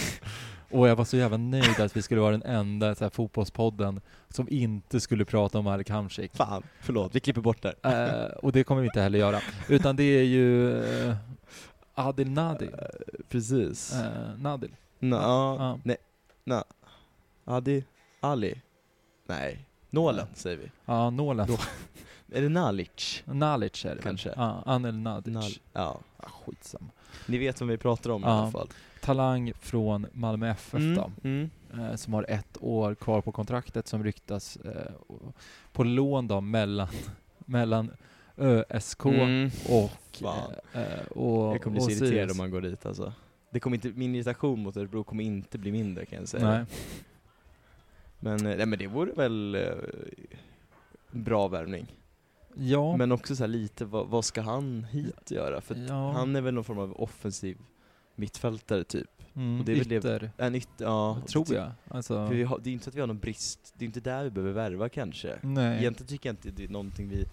[0.70, 4.00] Och jag var så jävla nöjd att vi skulle vara den enda så här, fotbollspodden
[4.28, 6.36] som inte skulle prata om Alek Hamsik.
[6.36, 7.74] Fan, förlåt, vi klipper bort där.
[7.82, 9.40] Eh, och det kommer vi inte heller göra.
[9.68, 11.14] Utan det är ju uh,
[11.94, 12.70] Adil Nadil.
[13.28, 13.94] Precis.
[13.94, 14.70] Eh, Nadil.
[14.98, 15.96] Nå, ja, nej,
[16.44, 16.64] nå.
[17.44, 17.84] Adi,
[18.20, 18.62] Ali?
[19.26, 19.64] Nej.
[19.90, 20.70] Nålen säger vi.
[20.84, 21.48] Ja, Nålen.
[21.48, 21.58] Nå-
[22.32, 23.22] Är det Nalic?
[23.26, 24.02] Nalic är det väl?
[24.02, 24.32] Kanske.
[24.36, 25.34] Ja, Anel Nadic.
[25.34, 26.00] Nal- ja.
[26.16, 26.88] Ah, skitsamma.
[27.26, 28.30] Ni vet vem vi pratar om i Ja.
[28.32, 28.68] alla fall.
[29.00, 31.10] Talang från Malmö FF då.
[31.24, 31.50] mm.
[31.74, 34.92] eh, som har ett år kvar på kontraktet som ryktas eh,
[35.72, 36.88] på lån då mellan,
[37.38, 37.90] mellan
[38.36, 39.50] ÖSK Mm.
[39.68, 40.52] och, Fan.
[40.74, 43.12] eh, och, Jag kommer bli så irriterad om man går dit alltså.
[43.50, 46.50] Det kommer inte, min irritation mot Örebro kommer inte bli mindre kan jag säga.
[46.50, 46.64] Nej.
[48.20, 49.60] Men, eh, nej, men det vore väl eh,
[51.12, 51.86] en bra värvning.
[52.54, 55.60] Ja, Men också så här lite, vad, vad ska han hit göra?
[55.60, 56.12] För ja.
[56.12, 57.58] han är väl någon form av offensiv
[58.14, 59.10] mittfältare typ.
[59.34, 61.70] mm, och det är väl det- ytter, En yt, ja, tror jag.
[61.88, 64.24] Alltså, har, det är inte så att vi har någon brist, det är inte där
[64.24, 65.38] vi behöver värva kanske.
[65.42, 65.78] nej.
[65.80, 67.24] Egentligen tycker jag inte det är någonting vi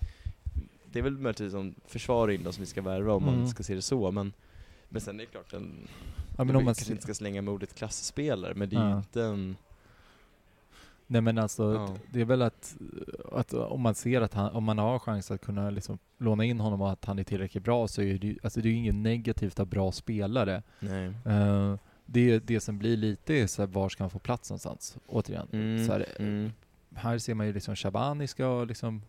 [0.91, 3.39] Det är väl möjligtvis som försvar in som vi ska värva om Mm.
[3.39, 4.33] man ska se det så men
[4.89, 5.87] Men sen är det klart en
[6.37, 8.83] ja, men vi om man kanske inte ska slänga med ordet klassspelare men det är
[8.83, 8.97] ju Ja.
[8.97, 9.55] inte en
[11.07, 11.95] nej men alltså, Ja.
[12.11, 12.75] det är väl att,
[13.31, 16.59] att om man ser att han, om man har chans att kunna liksom låna in
[16.59, 18.95] honom och att han är tillräckligt bra så är det ju, alltså det är inget
[18.95, 20.63] negativt av bra spelare.
[20.79, 21.13] Nej.
[21.25, 21.75] Eh,
[22.05, 24.97] det, det som blir lite är så här, var ska han få plats någonstans?
[25.07, 25.47] Återigen.
[25.51, 26.51] Mm, Så här, mm,
[26.95, 29.01] här ser man ju liksom Shabani ska liksom,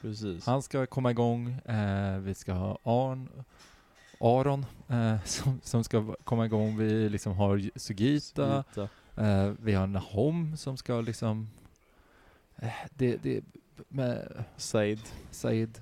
[0.00, 0.46] precis.
[0.46, 1.48] han ska komma igång.
[1.50, 3.28] Eh, vi ska ha Arn,
[4.20, 6.76] Aron eh, som, som ska komma igång.
[6.78, 8.64] Vi liksom har Sugita.
[8.64, 8.88] Sugita.
[9.18, 11.48] Eh, vi har Nahom som ska liksom,
[12.56, 13.44] eh, det, det,
[13.88, 15.00] med Said.
[15.30, 15.80] Said.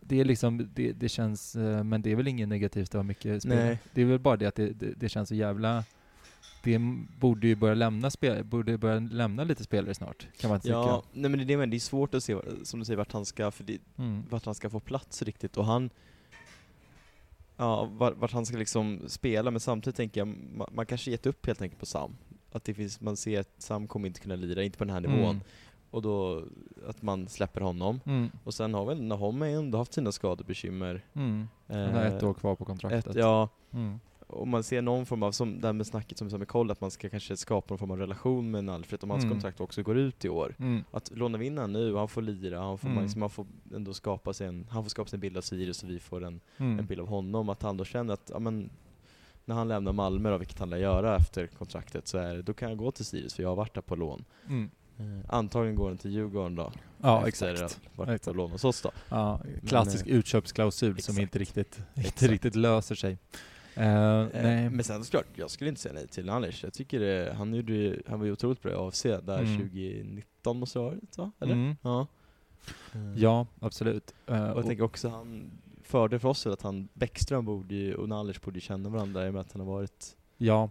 [0.00, 3.02] Det är liksom, det, det känns, eh, men det är väl inget negativt att ha
[3.02, 3.56] mycket spel.
[3.56, 3.78] Nej.
[3.94, 5.84] Det är väl bara det att det, det, det känns så jävla,
[6.62, 6.78] det
[7.18, 10.72] borde ju börja lämna spel, borde börja lämna lite spelare snart, kan man tycka.
[10.72, 13.26] Ja, nej men det är det är svårt att se som du säger vart han
[13.26, 14.22] ska, för det, Mm.
[14.30, 15.90] vart han ska få plats riktigt och han
[17.60, 21.46] Ja, vart, han ska liksom spela men samtidigt tänker jag, man, man kanske gett upp
[21.46, 22.16] helt enkelt på Sam.
[22.52, 25.00] Att det finns, man ser att Sam kommer inte kunna lira, inte på den här
[25.00, 25.30] nivån.
[25.30, 25.40] Mm.
[25.90, 26.44] Och då,
[26.88, 28.00] att man släpper honom.
[28.06, 28.30] Mm.
[28.44, 31.04] Och sen har väl Nahom ändå haft sina skadebekymmer.
[31.12, 31.48] Mm.
[31.66, 33.06] Han har Eh, ett år kvar på kontraktet.
[33.06, 34.00] ett, ja, Mm.
[34.30, 36.48] Och man ser någon form av, som det här med snacket som vi sa med
[36.48, 39.34] Koll, att man ska kanske skapa någon form av relation med Alfred om hans Mm.
[39.34, 40.54] kontrakt också går ut i år.
[40.58, 40.84] Mm.
[40.90, 42.94] Att låna vi in han nu, han får lira, han får, Mm.
[42.94, 45.40] man, liksom, man får ändå skapa sig en, han får skapa sig en bild av
[45.42, 46.78] Sirius och vi får en, Mm.
[46.78, 47.48] en bild av honom.
[47.48, 48.70] Att han då känner att, ja men,
[49.44, 52.52] när han lämnar Malmö då, vilket han lär göra efter kontraktet, så är det, då
[52.52, 54.24] kan jag gå till Sirius för jag har varit där på lån.
[54.48, 54.70] Mm.
[54.98, 56.72] Eh, antagligen går han till Djurgården då.
[56.98, 57.60] Ja, exakt.
[57.98, 58.90] att på lån hos oss då.
[59.08, 61.18] Ja, klassisk eh, utköpsklausul som exakt.
[61.18, 62.22] inte riktigt, inte Exakt.
[62.22, 63.18] riktigt löser sig.
[63.74, 64.70] Eh, Eh, nej.
[64.70, 66.64] Men sen såklart, jag skulle inte säga nej till Anders.
[66.64, 69.56] Jag tycker det, han, gjorde, han var ju otroligt bra i AFC där Mm.
[69.56, 71.32] 2019 måste det ha varit va?
[71.40, 71.52] Eller?
[71.52, 71.76] Mm.
[71.82, 72.06] Ja.
[72.94, 74.14] Eh, Ja, absolut.
[74.26, 75.50] Eh, Och jag tänker också han,
[75.82, 79.26] fördel för oss är att han, Bäckström borde ju, och Nalic borde ju känna varandra
[79.26, 80.70] i och med att han har varit, Ja,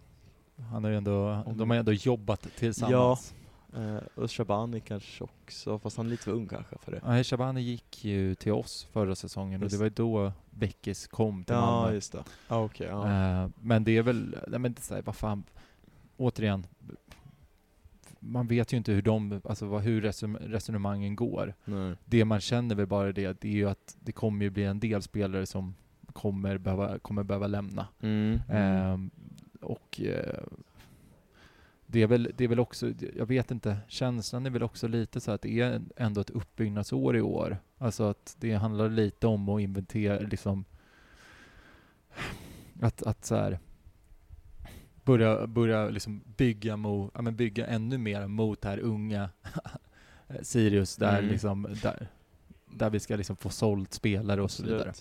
[0.70, 3.34] han har ju ändå, de har ju ändå jobbat tillsammans.
[3.76, 7.00] Eh, och Shabani kanske också, fast han är lite för ung kanske för det.
[7.04, 7.24] Ja.
[7.24, 9.90] Shabani gick ju till oss förra säsongen Just och det var ju
[10.24, 11.94] då Beckis kom till Ja, Malmö.
[11.94, 12.24] just det.
[12.48, 12.86] Ja, okej.
[12.90, 13.42] ja.
[13.42, 15.44] Eh, men det är väl, nej men det är vad fan,
[16.16, 16.66] återigen,
[18.20, 20.00] man vet ju inte hur de, alltså vad, hur
[20.40, 21.54] resonemangen går.
[21.64, 21.94] Nej.
[22.04, 24.80] Det man känner väl bara det, det är ju att det kommer ju bli en
[24.80, 25.74] del spelare som
[26.12, 27.86] kommer behöva, kommer behöva lämna.
[28.00, 28.40] Mm.
[28.50, 29.10] Ehm,
[29.60, 30.42] och eh,
[31.92, 35.20] det är, väl, det är väl också, jag vet inte, känslan är väl också lite
[35.20, 37.58] så att det är ändå ett uppbyggnadsår i år.
[37.78, 40.64] Alltså att det handlar lite om att inventera, liksom
[42.82, 43.58] att, att så här
[45.04, 49.30] börja, börja liksom bygga, mo, ja, men bygga ännu mer mot det här unga
[50.42, 51.30] Sirius där, Mm.
[51.30, 52.08] liksom, där,
[52.66, 54.92] där vi ska liksom få sålt spelare och så vidare.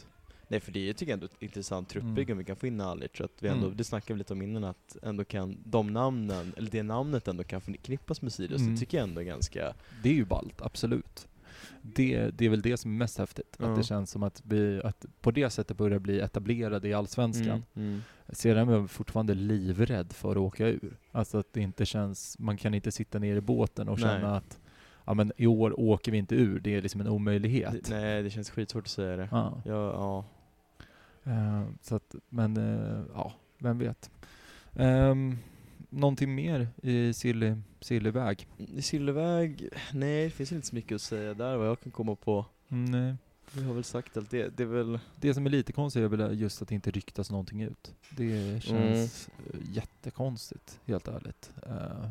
[0.52, 2.32] Nej för det är tycker jag ändå ett intressant truppbygge Mm.
[2.32, 3.78] om vi kan få in Nalic, så att vi ändå, Mm.
[3.78, 7.43] det snackar vi lite om innan, att ändå kan de namnen, eller det namnet ändå
[7.43, 8.74] kan förknippas med Sirius, Mm.
[8.74, 9.74] det tycker jag ändå är ganska,
[10.04, 11.28] Det är ju ballt, absolut.
[11.82, 13.56] Det, det är väl det som är mest häftigt.
[13.60, 13.66] Ja.
[13.72, 17.45] Att det känns som att vi att på det sättet börjar bli etablerade i Allsvenskan.
[17.47, 17.88] Mm.
[17.88, 18.02] Mm.
[18.30, 20.97] Sedan är jag fortfarande livrädd för att åka ur.
[21.12, 24.10] Alltså att det inte känns, man kan inte sitta ner i båten och Nej.
[24.10, 24.60] känna att
[25.06, 27.72] ja men i år åker vi inte ur, det är liksom en omöjlighet.
[27.86, 29.28] Det, nej det känns skitsvårt att säga det.
[29.32, 29.62] Ja.
[29.66, 30.26] Ja, ja.
[31.24, 34.11] Eh, så att, men eh, ja, vem vet.
[34.74, 35.38] Um,
[35.89, 38.47] någonting mer i Silly, Sillyväg?
[38.57, 42.15] I Silverväg, nej det finns inte så mycket att säga där vad jag kan komma
[42.15, 42.45] på.
[42.67, 43.15] Nej.
[43.53, 46.07] Vi har väl sagt allt, det, det är väl, Det som är lite konstigt är
[46.07, 47.93] väl just att det inte ryktas någonting ut.
[48.09, 49.65] Det känns mm.
[49.74, 51.51] jättekonstigt, helt ärligt.
[51.67, 52.09] Uh,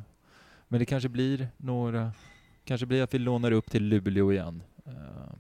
[0.68, 2.12] men det kanske blir några,
[2.64, 4.62] kanske blir att vi lånar upp till Luleå igen.
[4.86, 5.32] Uh,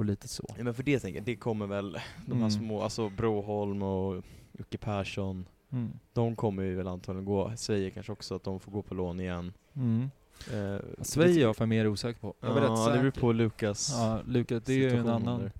[0.00, 0.54] och lite så.
[0.58, 1.92] ja, men för det tänker jag, det kommer väl,
[2.26, 2.50] de här Mm.
[2.50, 4.24] små, alltså Broholm och
[4.58, 5.90] Jocke Persson, Mm.
[6.12, 9.20] de kommer ju väl antagligen gå, säger kanske också att de får gå på lån
[9.20, 9.52] igen.
[9.74, 10.10] Mm.
[10.52, 12.34] Eh, Sverige är jag för mer osäker på.
[12.40, 15.52] Jag ja, rätt det beror på Lukas Ja, Lukas, det är ju en annan, där.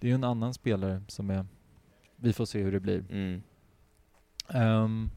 [0.00, 1.46] det är ju en annan spelare som är,
[2.16, 3.04] vi får se hur det blir.
[3.10, 3.42] Mm.
[4.48, 5.10] Ehm,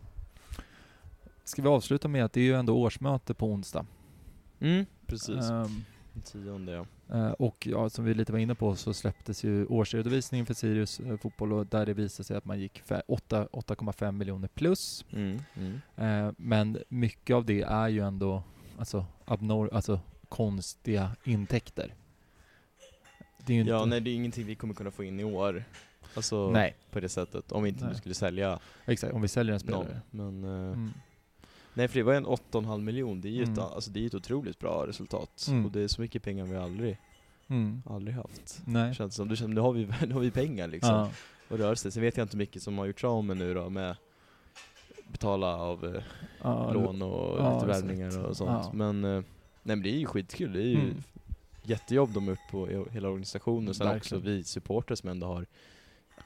[1.43, 3.85] ska vi avsluta med att det är ju ändå årsmöte på onsdag.
[4.59, 5.27] Mm, precis.
[5.47, 5.85] Den
[6.22, 6.86] tionde ja.
[7.18, 10.99] Eh, och ja, som vi lite var inne på så släpptes ju årsredovisningen för Sirius
[10.99, 15.05] eh, fotboll och där det visade sig att man gick fe- åtta- 8,5 miljoner plus.
[15.11, 15.82] Mm, mm.
[16.28, 18.43] Eh, men mycket av det är ju ändå
[18.78, 19.99] alltså, abnor- alltså
[20.30, 21.93] konstiga intäkter.
[23.45, 23.89] Det är ju Ja, inte...
[23.89, 25.64] nej det är ingenting vi kommer kunna få in i år.
[26.16, 27.51] Alltså Nej, på det sättet.
[27.51, 27.95] Om vi inte Nej.
[27.95, 29.14] skulle sälja exakt.
[29.14, 29.86] Om vi säljer en någon.
[29.86, 30.01] spelare.
[30.11, 30.93] Men, eh, Mm.
[31.74, 33.21] Nej för det var en 8,5 miljon.
[33.21, 33.59] Det är ju ett, Mm.
[33.59, 35.45] alltså, det är ju ett otroligt bra resultat.
[35.49, 35.65] Mm.
[35.65, 36.97] Och det är så mycket pengar vi aldrig,
[37.47, 37.84] Mm.
[37.86, 38.61] aldrig haft.
[38.65, 38.93] Nej.
[38.95, 40.95] Känns som, det känns, nu, har vi, nu har vi pengar liksom.
[40.95, 41.09] Ja.
[41.49, 41.91] Och rör sig.
[41.91, 43.95] Sen vet jag inte mycket som har gjorts av med nu då med
[45.11, 46.01] betala av eh,
[46.41, 48.49] Ja, lån och ja, lite värvningar och sånt.
[48.49, 48.71] Ja.
[48.74, 49.11] Men, eh,
[49.63, 50.53] nej men det är ju skitkul.
[50.53, 51.03] Det är ju Mm.
[51.63, 53.74] jättejobb de har gjort på hela organisationen.
[53.74, 54.17] Sen Verkligen.
[54.21, 55.45] också vi supporters som ändå har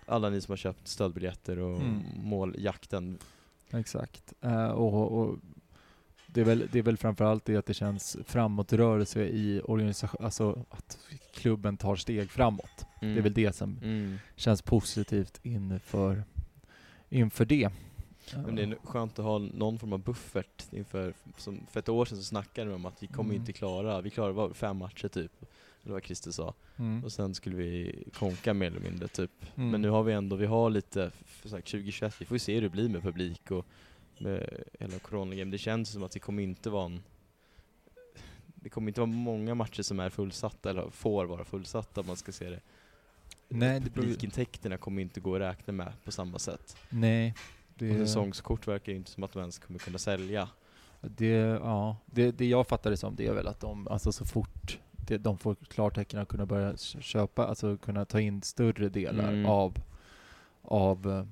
[0.05, 2.01] alla ni som har köpt stödbiljetter och Mm.
[2.23, 3.17] måljakten.
[3.73, 4.33] Exakt.
[4.41, 5.35] Eh, och, och
[6.27, 10.65] det, är väl, det är väl framförallt det att det känns framåtrörelse i organisation, alltså
[10.69, 10.97] att
[11.33, 12.85] klubben tar steg framåt.
[12.99, 14.17] Det är väl det som Mm.
[14.35, 16.23] känns positivt inför,
[17.09, 17.69] inför det.
[18.45, 22.05] Men det är skönt att ha någon form av buffert inför, som för ett år
[22.05, 23.41] sedan så snackade vi om att vi kommer Mm.
[23.41, 25.31] inte klara, vi klarar fem matcher typ.
[25.87, 26.53] Eller vad Christer sa.
[26.77, 27.03] Mm.
[27.03, 29.31] Och sen skulle vi konka mer eller mindre typ.
[29.55, 29.69] Mm.
[29.71, 32.53] Men nu har vi ändå, vi har lite, för sagt 2021, vi får ju se
[32.53, 33.65] hur det blir med publik och
[34.17, 35.51] med hela coronagrejen.
[35.51, 37.03] Det känns som att det kommer inte vara en
[38.55, 42.15] det kommer inte vara många matcher som är fullsatta, eller får vara fullsatta om man
[42.15, 42.59] ska se det.
[43.49, 46.77] Nej, det Publikintäkterna kommer inte gå att räkna med på samma sätt.
[46.89, 47.33] Nej.
[47.67, 50.49] Och Det, säsongskort verkar ju inte som att de ens kommer kunna sälja.
[51.01, 54.25] det, ja, det, det jag fattar det som det är väl att de, alltså så
[54.25, 59.33] fort det, de får klartecken att kunna börja köpa, alltså kunna ta in större delar
[59.33, 59.45] Mm.
[59.45, 59.73] av,
[60.61, 61.25] av, eh,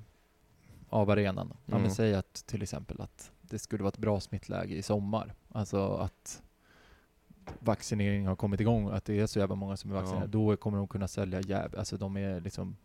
[0.88, 1.48] av arenan.
[1.52, 1.90] Ja, men Mm.
[1.90, 5.34] säg att till exempel att det skulle vara ett bra smittläge i sommar.
[5.48, 6.42] Alltså att
[7.58, 10.00] vaccinering har kommit igång, att det är så jävla många som är Ja.
[10.00, 10.30] vaccinerade.
[10.32, 12.76] Då kommer de kunna sälja jäv, alltså de är liksom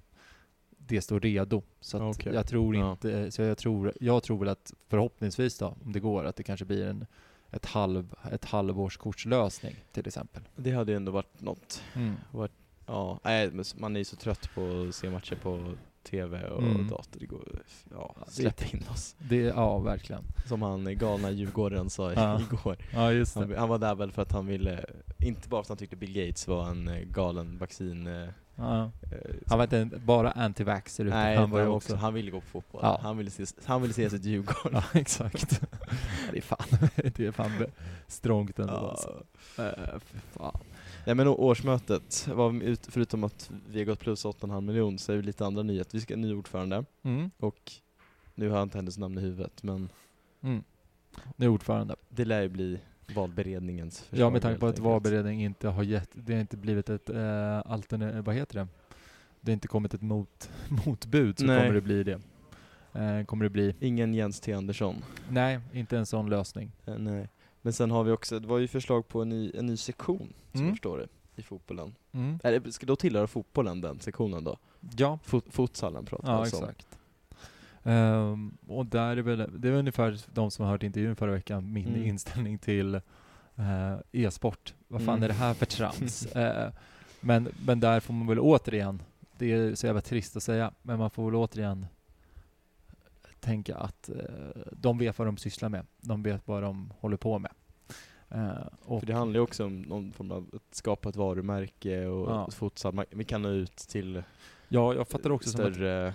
[0.77, 1.63] det står redo.
[1.79, 2.33] Så att Okej.
[2.33, 2.91] jag tror Ja.
[2.91, 6.43] inte, så jag tror, jag tror väl att förhoppningsvis då, om det går, att det
[6.43, 7.05] kanske blir en
[7.51, 10.43] ett, halv, ett halvårskortslösning till exempel.
[10.55, 11.83] Det hade ju ändå varit något.
[11.95, 12.15] Mm.
[12.85, 15.73] Ja, nej, men man är ju så trött på att se matcher på
[16.03, 16.87] TV och Mm.
[16.87, 17.19] dator.
[17.19, 17.47] Det går,
[17.91, 19.15] ja, Ja, släpp in oss.
[19.29, 20.23] Det, ja, verkligen.
[20.47, 22.41] Som han galna djurgårdaren sa Ja.
[22.51, 22.77] igår.
[22.93, 24.85] Ja, just Han, han var där väl för att han ville,
[25.19, 28.07] inte bara för att han tyckte Bill Gates var en eh, galen vaccin...
[28.55, 28.83] Ja.
[28.83, 31.95] eh, Han var inte bara anti-vaxxer utan Nej, han var ju han, också...
[31.95, 32.81] han ville gå på fotboll.
[32.83, 32.99] Ja.
[33.03, 34.71] Han, ville se, han ville se sitt Djurgården.
[34.93, 35.61] Ja, exakt.
[36.31, 37.51] det är fan, det är fan
[38.07, 38.89] strångt ändå Ja.
[38.89, 39.23] alltså.
[39.57, 39.99] Äh,
[40.31, 40.57] fan.
[41.05, 45.15] Nej men årsmötet, var ut, förutom att vi har gått plus 8,5 miljoner så är
[45.17, 45.91] det lite andra nyheter.
[45.93, 47.31] Vi ska ha en ny ordförande Mm.
[47.39, 47.71] och
[48.35, 49.89] nu har jag inte hennes namn i huvudet men
[50.43, 50.63] Mm.
[51.37, 51.95] Är ordförande.
[52.09, 52.79] det lär ju bli
[53.15, 54.25] valberedningens förslag.
[54.25, 54.85] Ja, med tanke på att enkelt.
[54.85, 58.67] valberedning inte har gett, det har inte blivit ett äh, altern, vad heter det?
[59.41, 60.49] Det har inte kommit ett mot,
[60.85, 61.59] motbud så Nej.
[61.59, 62.19] kommer det bli det.
[62.93, 64.95] Eh, kommer det bli, Ingen Jens T Andersson.
[65.29, 66.71] nej, inte en sån lösning.
[66.85, 67.29] Eh, nej.
[67.61, 70.17] Men sen har vi också, det var ju förslag på en ny, en ny sektion
[70.51, 70.67] som Mm.
[70.67, 71.95] jag förstår det, i fotbollen.
[72.11, 72.39] Mm.
[72.43, 74.57] Det, ska då tillhöra fotbollen den sektionen då?
[74.97, 76.63] Ja, Fot, futsalen pratar Ja, alltså om.
[76.63, 76.87] exakt.
[77.83, 81.73] Ehm, och där är väl, det är ungefär de som har hört intervjun förra veckan,
[81.73, 82.03] min Mm.
[82.03, 82.95] inställning till
[83.55, 84.73] eh, e-sport.
[84.87, 85.23] Vad fan Mm.
[85.23, 86.25] är det här för trams?
[86.35, 86.69] Eh,
[87.21, 89.01] men, men där får man väl återigen,
[89.37, 91.85] det är så jävla trist att säga, men man får väl återigen
[93.39, 95.85] tänka att eh, de vet vad de sysslar med.
[96.01, 97.51] De vet vad de håller på med.
[98.85, 102.49] Och, För det handlar ju också om någon form av att skapa ett varumärke och
[102.83, 103.05] Ja.
[103.11, 104.23] vi kan nå ut till
[104.69, 106.13] ja, jag fattar också som att större,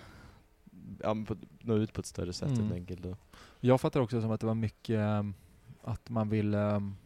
[1.03, 2.61] ja, på, nå ut på ett större sätt Mm.
[2.61, 3.03] helt enkelt.
[3.03, 3.17] Då.
[3.61, 5.35] Jag fattar också som att det var mycket um,
[5.83, 6.97] att man vill um,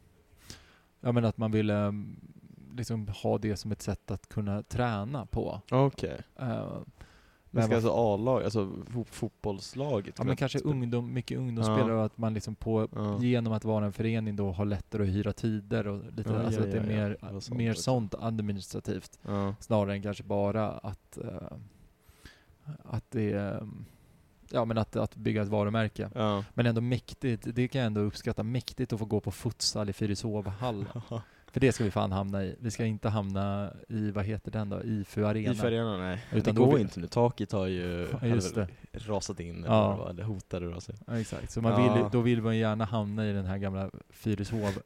[1.01, 2.17] Ja men att man vill um,
[2.77, 5.61] liksom ha det som ett sätt att kunna träna på.
[5.71, 6.21] Okej.
[6.43, 6.79] Uh,
[7.53, 10.15] Men ska alltså A-lag, alltså fo- fotbollslaget?
[10.19, 13.23] ja, men kanske spela- ungdom, mycket ungdomsspelare och att man liksom på, Ja.
[13.23, 16.61] genom att vara en förening då har lättare att hyra tider och lite, Ja, alltså
[16.61, 17.33] ja, att det är ja, ja.
[17.33, 19.55] mer, sånt mer sånt administrativt Ja.
[19.61, 21.31] snarare än kanske bara att uh,
[22.85, 23.85] att det är um,
[24.53, 26.11] Ja men att, att bygga ett varumärke.
[26.15, 26.45] Ja.
[26.55, 29.93] Men ändå mäktigt, det kan jag ändå uppskatta, mäktigt att få gå på futsal i
[29.93, 30.87] Fyrishovallen.
[31.53, 32.57] För det ska vi fan hamna i.
[32.61, 35.53] Vi ska inte hamna i, vad heter den då, IFU Arena.
[35.53, 36.25] I Färjorna nej.
[36.33, 39.97] Utan det går vi- inte nu, taket har ju Ja, rasat in eller, Ja.
[39.97, 40.99] var, eller hotade att rasa in.
[41.07, 44.79] Ja, exakt, så man vill, då vill man gärna hamna i den här gamla Fyrishov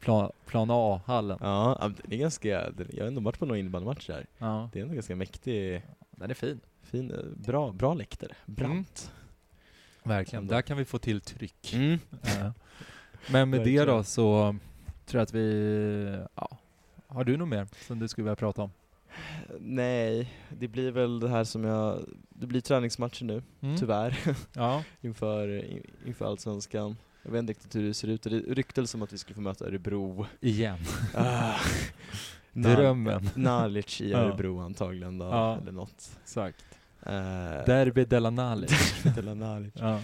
[0.00, 1.38] plan, plan A-hallen.
[1.40, 4.26] Ja, det är ganska, jag har ändå varit på några innebandymatch där.
[4.38, 6.60] Ja, Det är ändå ganska mäktig, den är fin.
[6.90, 8.32] Fin, eh, bra, bra läktare.
[8.46, 9.12] Brant.
[10.02, 10.54] Verkligen, Ändå.
[10.54, 11.72] där kan vi få till tryck.
[11.74, 11.98] Mm.
[12.22, 12.50] Eh,
[13.32, 14.56] Men med det då så
[15.06, 16.48] tror jag att vi, ja,
[17.06, 18.70] har du något mer som du skulle vilja prata om?
[19.60, 23.76] Nej, det blir väl det här som jag, det blir träningsmatcher nu, Mm.
[23.76, 24.18] tyvärr,
[24.52, 26.96] Ja, inför, in- inför Allsvenskan.
[27.22, 29.40] Jag vet inte riktigt hur det ser ut, det ryktades som att vi skulle få
[29.40, 30.26] möta Örebro.
[30.40, 30.78] igen.
[31.14, 31.54] Ah.
[32.52, 33.30] Drömmen.
[33.34, 34.18] Nalic i Ja.
[34.18, 35.58] Örebro antagligen då, Ja.
[35.58, 36.10] eller något.
[36.22, 36.64] Exakt.
[37.06, 37.12] Uh,
[37.66, 39.04] Derby della Nalic.
[39.18, 39.72] eller Nalic.
[39.78, 40.00] ja.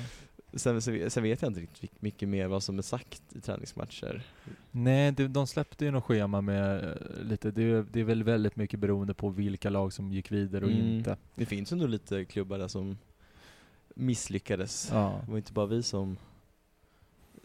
[0.55, 4.23] Sen, sen, sen vet jag inte riktigt mycket mer vad som är sagt i träningsmatcher.
[4.71, 8.23] Nej, det, de släppte ju något schema med eh, lite, det, är- det är väl
[8.25, 10.87] väldigt mycket beroende på vilka lag som gick vidare och Mm.
[10.87, 11.17] inte.
[11.35, 12.99] Det finns ju nog lite klubbar där som
[13.95, 14.89] misslyckades.
[14.93, 15.21] Ja.
[15.25, 16.17] Det var inte bara vi som,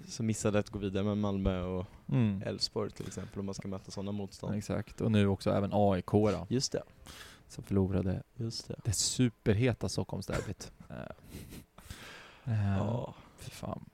[0.07, 2.41] som missade att gå vidare med Malmö och Mm.
[2.45, 4.55] Elfsborg till exempel om man ska möta sådana motstånd.
[4.55, 6.83] Exakt, och nu också även AIK då, Just det,
[7.51, 8.75] som förlorade just det.
[8.83, 10.71] det superheta Stockholmsderbyt.
[12.43, 13.13] Ja.
[13.37, 13.85] Fy fan.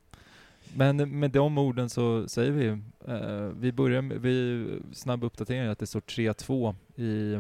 [0.76, 2.68] Men med de orden så säger vi,
[3.08, 7.34] eh, vi börjar med, vi, snabb uppdatering att det står 3-2 i,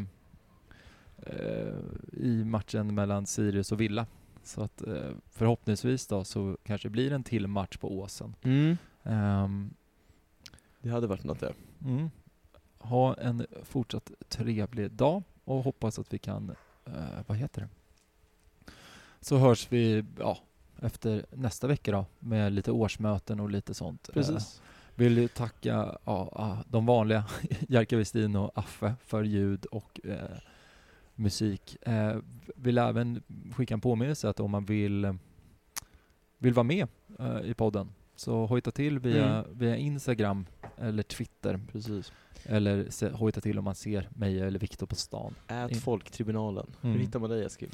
[1.17, 1.75] eh,
[2.13, 4.05] i matchen mellan Sirius och Villa.
[4.43, 8.35] Så att eh, förhoppningsvis då så kanske blir en till match på Åsen.
[8.41, 8.77] Mm.
[9.03, 9.73] Ehm,
[10.81, 11.53] Det hade varit något det.
[11.85, 12.09] mm.
[12.79, 16.93] Ha en fortsatt trevlig dag och hoppas att vi kan, eh,
[17.27, 17.69] vad heter det?
[19.21, 20.37] Så hörs vi, ja,
[20.81, 24.09] efter nästa vecka då med lite årsmöten och lite sånt.
[24.09, 24.61] Eh, Precis.
[24.95, 27.25] Vill ju tacka ja, ja, de vanliga,
[27.67, 30.37] Jerka Westin och Affe för ljud och eh,
[31.15, 31.77] musik.
[31.81, 32.17] Eh,
[32.55, 33.23] vill även
[33.55, 35.17] skicka en påminnelse att om man vill,
[36.37, 36.87] vill vara med
[37.19, 39.57] eh, i podden så hojta till via, Mm.
[39.59, 40.45] via Instagram
[40.77, 41.59] eller Twitter.
[41.71, 42.11] Precis.
[42.43, 45.35] Eller se, hojta till om man ser mig eller Viktor på stan.
[45.47, 46.67] Ät In- Folktribunalen.
[46.81, 46.93] Mm.
[46.95, 47.69] Hur hittar man dig Eskil?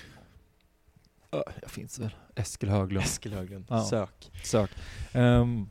[1.31, 2.15] Ö, jag finns väl.
[2.35, 3.03] Eskil Höglund.
[3.05, 3.65] Eskil Höglund.
[3.69, 3.83] Ja.
[3.85, 4.31] Sök.
[4.43, 4.71] Sök.
[5.11, 5.69] Ehm,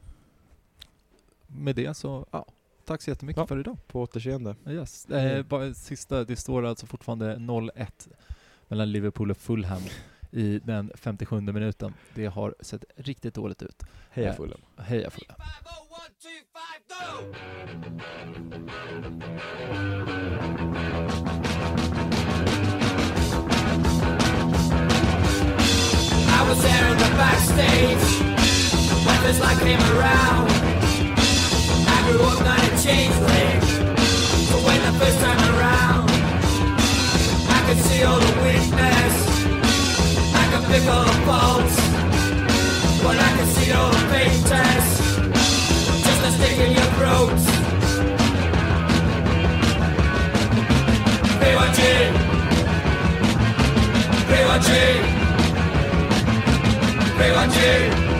[1.46, 2.46] med det så, ja,
[2.84, 3.46] tack så jättemycket Ja.
[3.46, 3.76] för idag.
[3.86, 4.56] På återseende.
[4.68, 5.06] Yes.
[5.06, 8.08] Eh, bara sista, det står alltså fortfarande 0-1
[8.68, 9.82] mellan Liverpool och Fulham
[10.32, 11.94] i den 57 minuten.
[12.14, 13.82] Det har sett riktigt dåligt ut.
[14.10, 14.60] Heja Eh, Fulham.
[14.76, 15.36] Heja Fulham.
[25.14, 28.04] I was there in the backstage
[29.06, 30.48] when this light came around.
[31.94, 33.60] I grew up not a changeling,
[34.50, 36.10] but when the first time around,
[37.56, 38.91] I could see all the weakness,
[40.72, 41.76] I could pick all the faults,
[43.02, 45.16] but I could see all the fake tests,
[46.02, 47.40] just a stick in your throat.
[51.40, 51.80] BYG,
[54.30, 54.70] BYG.
[57.18, 58.11] BYG.